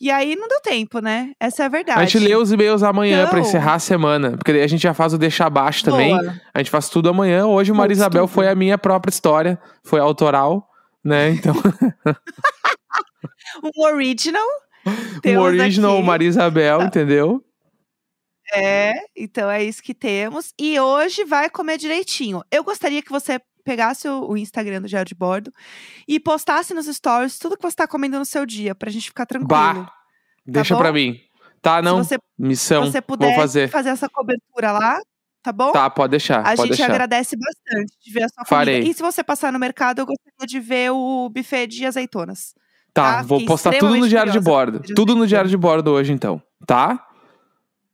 E 0.00 0.12
aí 0.12 0.36
não 0.36 0.46
deu 0.46 0.60
tempo, 0.60 1.00
né? 1.00 1.32
Essa 1.40 1.64
é 1.64 1.66
a 1.66 1.68
verdade. 1.68 1.98
A 2.00 2.04
gente 2.04 2.20
lê 2.20 2.36
os 2.36 2.52
e-mails 2.52 2.84
amanhã 2.84 3.22
Então- 3.24 3.32
encerrar 3.40 3.74
a 3.74 3.78
semana. 3.80 4.36
Porque 4.36 4.52
daí 4.52 4.62
a 4.62 4.66
gente 4.68 4.82
já 4.82 4.94
faz 4.94 5.12
o 5.12 5.18
deixar 5.18 5.50
também. 5.82 6.16
Boa. 6.16 6.40
A 6.54 6.58
gente 6.60 6.70
faz 6.70 6.88
tudo 6.88 7.08
amanhã. 7.08 7.46
Hoje 7.46 7.72
o 7.72 7.74
Marisabel 7.74 8.28
foi 8.28 8.48
a 8.48 8.54
minha 8.54 8.78
própria 8.78 9.10
história. 9.10 9.58
Foi 9.82 9.98
autoral, 9.98 10.68
né? 11.04 11.30
Então, 11.30 11.52
Um 13.76 13.82
original. 13.82 14.46
um 15.26 15.38
original 15.40 15.96
aqui. 15.96 16.06
Marisabel, 16.06 16.82
entendeu? 16.82 17.42
É, 18.54 18.94
então 19.16 19.50
é 19.50 19.62
isso 19.62 19.82
que 19.82 19.94
temos. 19.94 20.52
E 20.58 20.78
hoje 20.80 21.24
vai 21.24 21.50
comer 21.50 21.78
direitinho. 21.78 22.42
Eu 22.50 22.64
gostaria 22.64 23.02
que 23.02 23.10
você 23.10 23.40
pegasse 23.64 24.08
o, 24.08 24.34
Instagram 24.36 24.80
do 24.80 24.88
Diário 24.88 25.08
de 25.08 25.14
Bordo 25.14 25.52
e 26.06 26.18
postasse 26.18 26.72
nos 26.72 26.86
stories 26.86 27.38
tudo 27.38 27.56
que 27.56 27.62
você 27.62 27.76
tá 27.76 27.86
comendo 27.86 28.18
no 28.18 28.24
seu 28.24 28.46
dia, 28.46 28.74
pra 28.74 28.90
gente 28.90 29.06
ficar 29.06 29.26
tranquilo. 29.26 29.48
Bah, 29.48 29.92
Deixa 30.46 30.74
bom? 30.74 30.80
pra 30.80 30.92
mim. 30.92 31.20
Tá, 31.60 31.82
não. 31.82 32.02
Se 32.02 32.10
você, 32.10 32.18
Missão. 32.38 32.86
você 32.86 33.02
puder 33.02 33.26
Vou 33.26 33.36
fazer. 33.36 33.70
essa 33.90 34.08
cobertura 34.08 34.72
lá, 34.72 34.98
tá 35.42 35.52
bom? 35.52 35.72
Tá, 35.72 35.90
pode 35.90 36.12
deixar. 36.12 36.40
A 36.40 36.56
pode 36.56 36.62
gente 36.62 36.68
deixar. 36.78 36.90
agradece 36.90 37.36
bastante 37.36 37.92
de 38.00 38.10
ver 38.10 38.24
a 38.24 38.28
sua 38.28 38.44
Farei. 38.46 38.76
comida. 38.76 38.90
E 38.90 38.94
se 38.94 39.02
você 39.02 39.22
passar 39.22 39.52
no 39.52 39.58
mercado, 39.58 39.98
eu 39.98 40.06
gostaria 40.06 40.46
de 40.46 40.60
ver 40.60 40.90
o 40.92 41.28
buffet 41.28 41.66
de 41.66 41.84
azeitonas. 41.84 42.54
Tá, 42.94 43.16
tá? 43.16 43.22
vou 43.22 43.38
Fiquei 43.38 43.48
postar 43.48 43.78
tudo 43.78 43.96
no 43.96 44.08
diário 44.08 44.32
de 44.32 44.40
bordo. 44.40 44.80
Tudo 44.94 45.14
no 45.14 45.26
diário 45.26 45.50
de 45.50 45.56
bordo 45.56 45.90
hoje, 45.90 46.12
então. 46.12 46.40
Tá? 46.66 47.07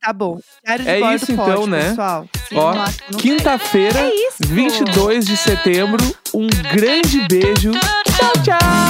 Tá 0.05 0.13
bom. 0.13 0.37
Diário 0.63 0.83
de 0.85 0.89
É 0.91 0.99
bordo 0.99 1.15
isso, 1.15 1.31
então, 1.31 1.45
pode, 1.45 1.69
né? 1.71 1.89
pessoal. 1.89 2.25
Sim, 2.47 2.55
Ó. 2.57 2.73
Quinta-feira, 3.17 3.99
É 3.99 4.09
isso. 4.13 4.37
22 4.41 5.25
de 5.25 5.35
setembro. 5.35 6.15
Um 6.31 6.47
grande 6.47 7.27
beijo. 7.27 7.71
Tchau, 7.71 8.33
tchau! 8.43 8.84